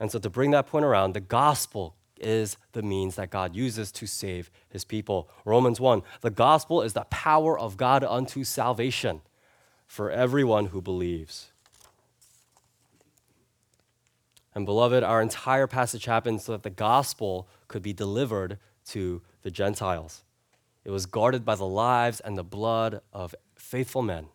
And 0.00 0.10
so, 0.10 0.18
to 0.18 0.30
bring 0.30 0.52
that 0.52 0.66
point 0.66 0.86
around, 0.86 1.12
the 1.12 1.20
gospel 1.20 1.96
is 2.20 2.56
the 2.72 2.82
means 2.82 3.16
that 3.16 3.30
God 3.30 3.54
uses 3.54 3.92
to 3.92 4.06
save 4.06 4.50
his 4.68 4.84
people. 4.84 5.28
Romans 5.44 5.80
1 5.80 6.02
The 6.20 6.30
gospel 6.30 6.82
is 6.82 6.92
the 6.92 7.04
power 7.04 7.58
of 7.58 7.76
God 7.76 8.04
unto 8.04 8.44
salvation 8.44 9.20
for 9.86 10.10
everyone 10.10 10.66
who 10.66 10.80
believes. 10.80 11.50
And 14.54 14.64
beloved, 14.64 15.02
our 15.02 15.20
entire 15.20 15.66
passage 15.66 16.06
happened 16.06 16.40
so 16.40 16.52
that 16.52 16.62
the 16.62 16.70
gospel 16.70 17.46
could 17.68 17.82
be 17.82 17.92
delivered 17.92 18.58
to 18.86 19.20
the 19.42 19.50
Gentiles. 19.50 20.24
It 20.84 20.90
was 20.90 21.04
guarded 21.04 21.44
by 21.44 21.56
the 21.56 21.66
lives 21.66 22.20
and 22.20 22.38
the 22.38 22.44
blood 22.44 23.02
of 23.12 23.34
faithful 23.54 24.02
men, 24.02 24.28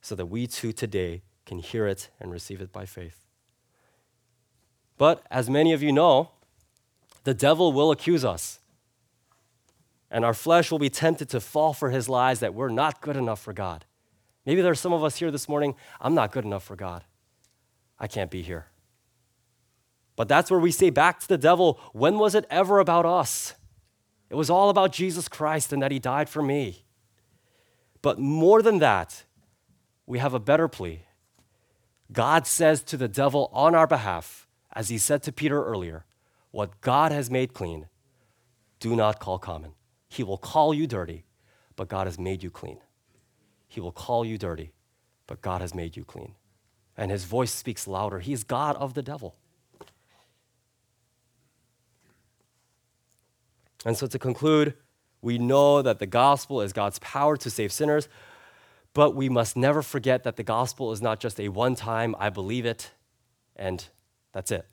so 0.00 0.14
that 0.14 0.26
we 0.26 0.46
too 0.46 0.72
today 0.72 1.22
can 1.46 1.58
hear 1.58 1.86
it 1.86 2.08
and 2.18 2.32
receive 2.32 2.60
it 2.60 2.72
by 2.72 2.86
faith. 2.86 3.26
But 4.98 5.22
as 5.30 5.48
many 5.48 5.72
of 5.72 5.82
you 5.82 5.92
know, 5.92 6.30
the 7.24 7.34
devil 7.34 7.72
will 7.72 7.90
accuse 7.90 8.24
us. 8.24 8.60
And 10.10 10.24
our 10.24 10.34
flesh 10.34 10.70
will 10.70 10.78
be 10.78 10.90
tempted 10.90 11.28
to 11.30 11.40
fall 11.40 11.72
for 11.72 11.90
his 11.90 12.08
lies 12.08 12.40
that 12.40 12.54
we're 12.54 12.68
not 12.68 13.00
good 13.00 13.16
enough 13.16 13.40
for 13.40 13.52
God. 13.52 13.84
Maybe 14.44 14.62
there's 14.62 14.80
some 14.80 14.92
of 14.92 15.04
us 15.04 15.16
here 15.16 15.30
this 15.30 15.48
morning, 15.48 15.74
I'm 16.00 16.14
not 16.14 16.32
good 16.32 16.44
enough 16.44 16.64
for 16.64 16.76
God. 16.76 17.04
I 17.98 18.06
can't 18.06 18.30
be 18.30 18.42
here. 18.42 18.66
But 20.16 20.28
that's 20.28 20.50
where 20.50 20.60
we 20.60 20.72
say 20.72 20.90
back 20.90 21.20
to 21.20 21.28
the 21.28 21.38
devil, 21.38 21.78
when 21.92 22.18
was 22.18 22.34
it 22.34 22.46
ever 22.50 22.78
about 22.78 23.06
us? 23.06 23.54
It 24.28 24.34
was 24.34 24.50
all 24.50 24.70
about 24.70 24.92
Jesus 24.92 25.28
Christ 25.28 25.72
and 25.72 25.82
that 25.82 25.92
he 25.92 25.98
died 25.98 26.28
for 26.28 26.42
me. 26.42 26.84
But 28.02 28.18
more 28.18 28.62
than 28.62 28.78
that, 28.78 29.24
we 30.06 30.18
have 30.18 30.34
a 30.34 30.40
better 30.40 30.68
plea. 30.68 31.02
God 32.12 32.46
says 32.46 32.82
to 32.84 32.96
the 32.96 33.08
devil 33.08 33.50
on 33.52 33.74
our 33.74 33.86
behalf, 33.86 34.48
as 34.72 34.88
he 34.88 34.98
said 34.98 35.22
to 35.24 35.32
Peter 35.32 35.64
earlier, 35.64 36.04
what 36.50 36.80
God 36.80 37.12
has 37.12 37.30
made 37.30 37.54
clean, 37.54 37.86
do 38.78 38.96
not 38.96 39.20
call 39.20 39.38
common. 39.38 39.72
He 40.08 40.22
will 40.22 40.38
call 40.38 40.74
you 40.74 40.86
dirty, 40.86 41.24
but 41.76 41.88
God 41.88 42.06
has 42.06 42.18
made 42.18 42.42
you 42.42 42.50
clean. 42.50 42.78
He 43.68 43.80
will 43.80 43.92
call 43.92 44.24
you 44.24 44.36
dirty, 44.36 44.72
but 45.26 45.40
God 45.40 45.60
has 45.60 45.74
made 45.74 45.96
you 45.96 46.04
clean. 46.04 46.34
And 46.96 47.10
his 47.10 47.24
voice 47.24 47.52
speaks 47.52 47.86
louder. 47.86 48.18
He 48.18 48.32
is 48.32 48.42
God 48.42 48.76
of 48.76 48.94
the 48.94 49.02
devil. 49.02 49.36
And 53.84 53.96
so 53.96 54.06
to 54.06 54.18
conclude, 54.18 54.74
we 55.22 55.38
know 55.38 55.82
that 55.82 55.98
the 55.98 56.06
gospel 56.06 56.60
is 56.60 56.72
God's 56.72 56.98
power 56.98 57.36
to 57.36 57.50
save 57.50 57.72
sinners, 57.72 58.08
but 58.92 59.14
we 59.14 59.28
must 59.28 59.56
never 59.56 59.82
forget 59.82 60.24
that 60.24 60.36
the 60.36 60.42
gospel 60.42 60.92
is 60.92 61.00
not 61.00 61.20
just 61.20 61.38
a 61.38 61.48
one 61.48 61.74
time, 61.74 62.14
I 62.18 62.30
believe 62.30 62.66
it, 62.66 62.90
and 63.54 63.86
that's 64.32 64.50
it. 64.50 64.66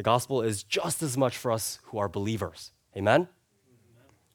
The 0.00 0.04
gospel 0.04 0.40
is 0.40 0.62
just 0.62 1.02
as 1.02 1.18
much 1.18 1.36
for 1.36 1.52
us 1.52 1.78
who 1.82 1.98
are 1.98 2.08
believers. 2.08 2.72
Amen? 2.96 3.28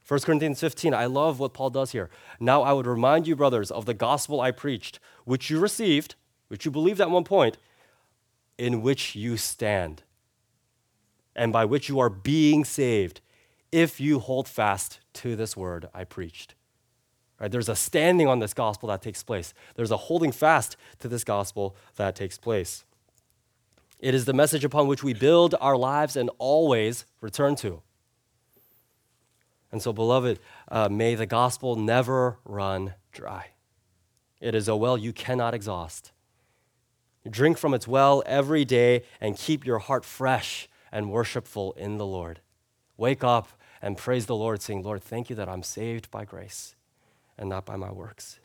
1 0.07 0.19
Corinthians 0.19 0.59
15, 0.59 0.93
I 0.93 1.07
love 1.07 1.39
what 1.39 1.55
Paul 1.55 1.71
does 1.71 1.91
here. 1.91 2.11
Now 2.39 2.61
I 2.61 2.71
would 2.71 2.85
remind 2.85 3.25
you, 3.25 3.35
brothers, 3.35 3.71
of 3.71 3.87
the 3.87 3.95
gospel 3.95 4.39
I 4.39 4.51
preached, 4.51 4.99
which 5.23 5.49
you 5.49 5.59
received, 5.59 6.13
which 6.49 6.65
you 6.65 6.69
believed 6.69 7.01
at 7.01 7.09
one 7.09 7.23
point, 7.23 7.57
in 8.59 8.83
which 8.83 9.15
you 9.15 9.37
stand, 9.37 10.03
and 11.35 11.51
by 11.51 11.65
which 11.65 11.89
you 11.89 11.97
are 11.97 12.11
being 12.11 12.63
saved, 12.63 13.21
if 13.71 13.99
you 13.99 14.19
hold 14.19 14.47
fast 14.47 14.99
to 15.13 15.35
this 15.35 15.57
word 15.57 15.89
I 15.95 16.03
preached. 16.03 16.53
Right, 17.39 17.51
there's 17.51 17.69
a 17.69 17.75
standing 17.75 18.27
on 18.27 18.37
this 18.37 18.53
gospel 18.53 18.89
that 18.89 19.01
takes 19.01 19.23
place. 19.23 19.51
There's 19.73 19.89
a 19.89 19.97
holding 19.97 20.31
fast 20.31 20.77
to 20.99 21.07
this 21.07 21.23
gospel 21.23 21.75
that 21.95 22.15
takes 22.15 22.37
place. 22.37 22.85
It 24.05 24.13
is 24.13 24.25
the 24.25 24.33
message 24.33 24.63
upon 24.63 24.85
which 24.85 25.03
we 25.03 25.15
build 25.15 25.55
our 25.59 25.75
lives 25.75 26.15
and 26.15 26.29
always 26.37 27.05
return 27.21 27.55
to. 27.55 27.81
And 29.71 29.81
so, 29.81 29.91
beloved, 29.91 30.39
uh, 30.67 30.89
may 30.89 31.15
the 31.15 31.25
gospel 31.25 31.75
never 31.75 32.37
run 32.45 32.93
dry. 33.11 33.47
It 34.39 34.53
is 34.53 34.67
a 34.67 34.75
well 34.75 34.95
you 34.95 35.11
cannot 35.11 35.55
exhaust. 35.55 36.11
Drink 37.27 37.57
from 37.57 37.73
its 37.73 37.87
well 37.87 38.21
every 38.27 38.63
day 38.63 39.01
and 39.19 39.35
keep 39.35 39.65
your 39.65 39.79
heart 39.79 40.05
fresh 40.05 40.69
and 40.91 41.09
worshipful 41.09 41.73
in 41.73 41.97
the 41.97 42.05
Lord. 42.05 42.41
Wake 42.97 43.23
up 43.23 43.53
and 43.81 43.97
praise 43.97 44.27
the 44.27 44.35
Lord, 44.35 44.61
saying, 44.61 44.83
Lord, 44.83 45.01
thank 45.01 45.31
you 45.31 45.35
that 45.37 45.49
I'm 45.49 45.63
saved 45.63 46.11
by 46.11 46.25
grace 46.25 46.75
and 47.39 47.49
not 47.49 47.65
by 47.65 47.75
my 47.75 47.91
works. 47.91 48.39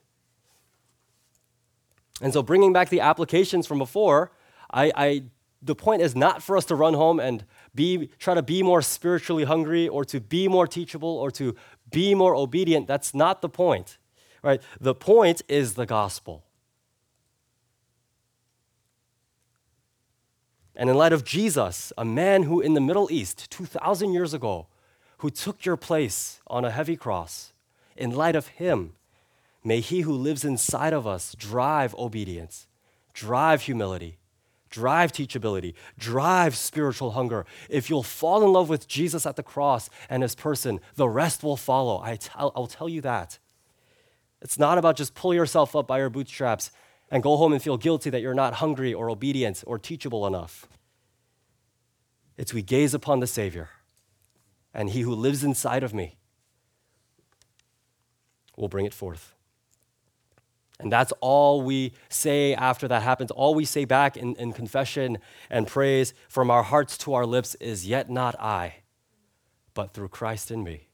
And 2.23 2.33
so, 2.33 2.43
bringing 2.43 2.73
back 2.73 2.89
the 2.89 3.01
applications 3.01 3.67
from 3.67 3.77
before, 3.77 4.33
I, 4.73 4.93
I 4.97 5.23
the 5.63 5.75
point 5.75 6.03
is 6.03 6.17
not 6.17 6.43
for 6.43 6.57
us 6.57 6.65
to 6.67 6.75
run 6.75 6.95
home 6.95 7.21
and 7.21 7.45
be, 7.75 8.09
try 8.19 8.35
to 8.35 8.43
be 8.43 8.63
more 8.63 8.81
spiritually 8.81 9.45
hungry 9.45 9.89
or 9.89 10.05
to 10.07 10.21
be 10.21 10.49
more 10.49 10.67
teachable 10.67 11.17
or 11.19 11.31
to 11.33 11.55
be 11.91 12.15
more 12.15 12.35
obedient. 12.35 12.87
That's 12.87 13.15
not 13.15 13.43
the 13.43 13.49
point, 13.49 13.99
right? 14.43 14.63
The 14.81 14.95
point 14.95 15.43
is 15.49 15.75
the 15.75 15.87
gospel. 15.87 16.45
And 20.75 20.89
in 20.89 20.97
light 20.97 21.13
of 21.13 21.25
Jesus, 21.25 21.93
a 21.99 22.07
man 22.07 22.45
who 22.45 22.61
in 22.61 22.73
the 22.73 22.81
Middle 22.81 23.09
East 23.11 23.51
2,000 23.51 24.15
years 24.15 24.33
ago, 24.33 24.67
who 25.19 25.29
took 25.29 25.67
your 25.67 25.77
place 25.77 26.41
on 26.47 26.65
a 26.65 26.71
heavy 26.71 26.97
cross, 26.97 27.53
in 27.97 28.13
light 28.13 28.35
of 28.35 28.47
him, 28.49 28.95
may 29.63 29.81
he 29.81 30.01
who 30.01 30.13
lives 30.13 30.43
inside 30.43 30.95
of 30.95 31.07
us 31.07 31.35
drive 31.39 31.95
obedience, 31.97 32.67
drive 33.13 33.63
humility, 33.63 34.20
drive 34.71 35.12
teachability, 35.12 35.75
drive 35.99 36.57
spiritual 36.57 37.12
hunger. 37.12 37.45
If 37.68 37.91
you'll 37.91 38.03
fall 38.03 38.43
in 38.45 38.53
love 38.53 38.68
with 38.68 38.89
Jesus 38.89 39.27
at 39.27 39.37
the 39.37 39.43
cross 39.43 39.91
and 40.09 40.23
his 40.23 40.35
person, 40.35 40.81
the 40.95 41.09
rest 41.09 41.43
will 41.43 41.57
follow. 41.57 42.01
I 42.01 42.16
tell, 42.16 42.53
I'll 42.55 42.66
tell 42.66 42.89
you 42.89 43.01
that. 43.03 43.39
It's 44.41 44.59
not 44.59 44.79
about 44.79 44.97
just 44.97 45.14
pull 45.14 45.35
yourself 45.35 45.77
up 45.77 45.87
by 45.87 45.99
your 45.99 46.09
bootstraps 46.09 46.71
and 47.11 47.23
go 47.23 47.37
home 47.37 47.53
and 47.53 47.62
feel 47.62 47.77
guilty 47.77 48.09
that 48.11 48.23
you're 48.23 48.35
not 48.35 48.55
hungry 48.55 48.95
or 48.95 49.11
obedient 49.11 49.62
or 49.66 49.79
teachable 49.79 50.27
enough. 50.27 50.66
It's 52.39 52.55
we 52.55 52.62
gaze 52.62 52.95
upon 52.95 53.21
the 53.21 53.27
Savior 53.27 53.68
and 54.73 54.91
he 54.91 55.01
who 55.01 55.14
lives 55.14 55.45
inside 55.45 55.83
of 55.83 55.93
me 55.93 56.16
will 58.57 58.68
bring 58.68 58.87
it 58.87 58.95
forth. 58.95 59.35
And 60.81 60.91
that's 60.91 61.12
all 61.20 61.61
we 61.62 61.93
say 62.09 62.55
after 62.55 62.89
that 62.89 63.03
happens. 63.03 63.31
All 63.31 63.55
we 63.55 63.64
say 63.64 63.85
back 63.85 64.16
in, 64.16 64.35
in 64.37 64.53
confession 64.53 65.18
and 65.51 65.66
praise 65.66 66.14
from 66.28 66.51
our 66.51 66.62
hearts 66.62 66.97
to 66.99 67.14
our 67.14 67.26
lips 67.26 67.55
is, 67.57 67.87
Yet 67.87 68.09
not 68.11 68.39
I, 68.41 68.76
but 69.74 69.93
through 69.93 70.09
Christ 70.09 70.51
in 70.51 70.64
me. 70.64 70.89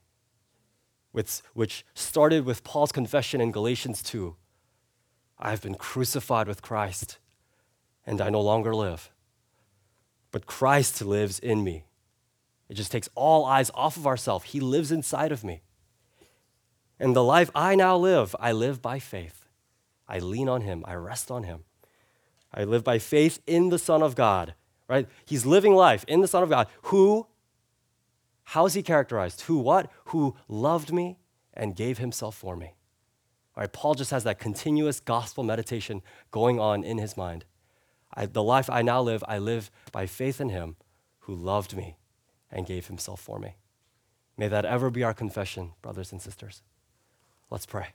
Which, 1.13 1.41
which 1.53 1.85
started 1.93 2.45
with 2.45 2.63
Paul's 2.63 2.91
confession 2.91 3.41
in 3.41 3.51
Galatians 3.51 4.03
2 4.03 4.35
I 5.39 5.51
have 5.51 5.61
been 5.61 5.75
crucified 5.75 6.47
with 6.47 6.63
Christ, 6.63 7.19
and 8.07 8.19
I 8.19 8.29
no 8.31 8.41
longer 8.41 8.73
live, 8.73 9.11
but 10.31 10.47
Christ 10.47 10.99
lives 11.03 11.37
in 11.37 11.63
me. 11.63 11.83
It 12.69 12.73
just 12.73 12.91
takes 12.91 13.07
all 13.13 13.45
eyes 13.45 13.69
off 13.75 13.97
of 13.97 14.07
ourselves. 14.07 14.45
He 14.45 14.59
lives 14.59 14.91
inside 14.91 15.31
of 15.31 15.43
me. 15.43 15.61
And 16.99 17.15
the 17.15 17.23
life 17.23 17.51
I 17.53 17.75
now 17.75 17.95
live, 17.95 18.35
I 18.39 18.51
live 18.51 18.81
by 18.81 18.97
faith 18.97 19.46
I 20.07 20.19
lean 20.19 20.47
on 20.49 20.61
him, 20.61 20.83
I 20.87 20.93
rest 20.95 21.31
on 21.31 21.43
him. 21.43 21.63
I 22.53 22.63
live 22.63 22.83
by 22.83 22.97
faith 22.99 23.39
in 23.45 23.69
the 23.69 23.79
Son 23.79 24.01
of 24.01 24.15
God, 24.15 24.53
right? 24.87 25.07
He's 25.25 25.45
living 25.45 25.75
life 25.75 26.05
in 26.07 26.21
the 26.21 26.27
Son 26.27 26.43
of 26.43 26.49
God, 26.49 26.67
who, 26.83 27.27
how 28.43 28.65
is 28.65 28.73
he 28.73 28.81
characterized? 28.81 29.41
Who 29.41 29.57
what? 29.59 29.91
Who 30.05 30.35
loved 30.47 30.93
me 30.93 31.17
and 31.57 31.75
gave 31.75 31.97
himself 31.97 32.35
for 32.35 32.55
me. 32.55 32.67
All 33.55 33.61
right, 33.61 33.73
Paul 33.73 33.95
just 33.95 34.11
has 34.11 34.23
that 34.23 34.39
continuous 34.39 34.99
gospel 34.99 35.43
meditation 35.43 36.03
going 36.31 36.59
on 36.59 36.83
in 36.83 36.99
his 36.99 37.17
mind. 37.17 37.43
I, 38.13 38.27
the 38.27 38.43
life 38.43 38.69
I 38.69 38.83
now 38.83 39.01
live, 39.01 39.23
I 39.27 39.39
live 39.39 39.71
by 39.91 40.05
faith 40.05 40.39
in 40.39 40.49
him 40.49 40.75
who 41.21 41.35
loved 41.35 41.75
me 41.75 41.97
and 42.51 42.65
gave 42.65 42.87
himself 42.87 43.19
for 43.19 43.39
me. 43.39 43.55
May 44.37 44.47
that 44.47 44.65
ever 44.65 44.91
be 44.91 45.03
our 45.03 45.13
confession, 45.13 45.73
brothers 45.81 46.11
and 46.11 46.21
sisters. 46.21 46.61
Let's 47.49 47.65
pray. 47.65 47.87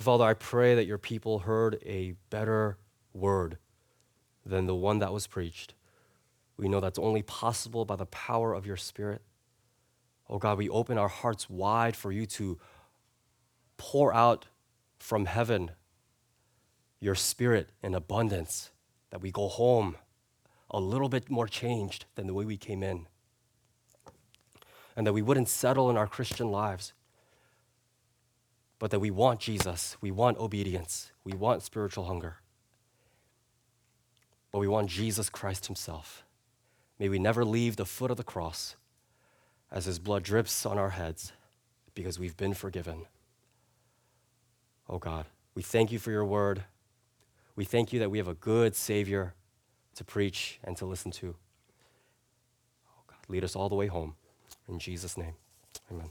Father, 0.00 0.24
I 0.24 0.32
pray 0.32 0.74
that 0.74 0.86
your 0.86 0.96
people 0.96 1.40
heard 1.40 1.78
a 1.84 2.14
better 2.30 2.78
word 3.12 3.58
than 4.46 4.66
the 4.66 4.74
one 4.74 4.98
that 5.00 5.12
was 5.12 5.26
preached. 5.26 5.74
We 6.56 6.68
know 6.68 6.80
that's 6.80 6.98
only 6.98 7.20
possible 7.20 7.84
by 7.84 7.96
the 7.96 8.06
power 8.06 8.54
of 8.54 8.64
your 8.64 8.78
Spirit. 8.78 9.20
Oh 10.30 10.38
God, 10.38 10.56
we 10.56 10.70
open 10.70 10.96
our 10.96 11.08
hearts 11.08 11.50
wide 11.50 11.96
for 11.96 12.10
you 12.12 12.24
to 12.26 12.58
pour 13.76 14.14
out 14.14 14.46
from 14.98 15.26
heaven 15.26 15.72
your 16.98 17.14
Spirit 17.14 17.68
in 17.82 17.94
abundance, 17.94 18.70
that 19.10 19.20
we 19.20 19.30
go 19.30 19.48
home 19.48 19.96
a 20.70 20.80
little 20.80 21.10
bit 21.10 21.28
more 21.28 21.46
changed 21.46 22.06
than 22.14 22.26
the 22.26 22.34
way 22.34 22.46
we 22.46 22.56
came 22.56 22.82
in, 22.82 23.06
and 24.96 25.06
that 25.06 25.12
we 25.12 25.20
wouldn't 25.20 25.48
settle 25.48 25.90
in 25.90 25.98
our 25.98 26.06
Christian 26.06 26.50
lives 26.50 26.94
but 28.80 28.90
that 28.90 28.98
we 28.98 29.12
want 29.12 29.38
Jesus, 29.38 29.96
we 30.00 30.10
want 30.10 30.38
obedience, 30.38 31.12
we 31.22 31.34
want 31.34 31.62
spiritual 31.62 32.06
hunger. 32.06 32.38
But 34.50 34.58
we 34.58 34.66
want 34.66 34.90
Jesus 34.90 35.30
Christ 35.30 35.66
Himself. 35.66 36.24
May 36.98 37.08
we 37.08 37.20
never 37.20 37.44
leave 37.44 37.76
the 37.76 37.86
foot 37.86 38.10
of 38.10 38.16
the 38.16 38.24
cross 38.24 38.74
as 39.70 39.84
his 39.86 39.98
blood 39.98 40.22
drips 40.22 40.66
on 40.66 40.78
our 40.78 40.90
heads 40.90 41.32
because 41.94 42.18
we've 42.18 42.36
been 42.36 42.54
forgiven. 42.54 43.06
Oh 44.88 44.98
God, 44.98 45.26
we 45.54 45.62
thank 45.62 45.92
you 45.92 45.98
for 45.98 46.10
your 46.10 46.24
word. 46.24 46.64
We 47.56 47.64
thank 47.64 47.92
you 47.92 48.00
that 48.00 48.10
we 48.10 48.18
have 48.18 48.28
a 48.28 48.34
good 48.34 48.74
Savior 48.74 49.34
to 49.94 50.04
preach 50.04 50.58
and 50.64 50.76
to 50.78 50.86
listen 50.86 51.10
to. 51.12 51.36
Oh 52.88 53.02
God, 53.06 53.18
lead 53.28 53.44
us 53.44 53.54
all 53.54 53.68
the 53.68 53.76
way 53.76 53.86
home. 53.86 54.14
In 54.68 54.78
Jesus' 54.78 55.16
name, 55.16 55.34
amen. 55.90 56.10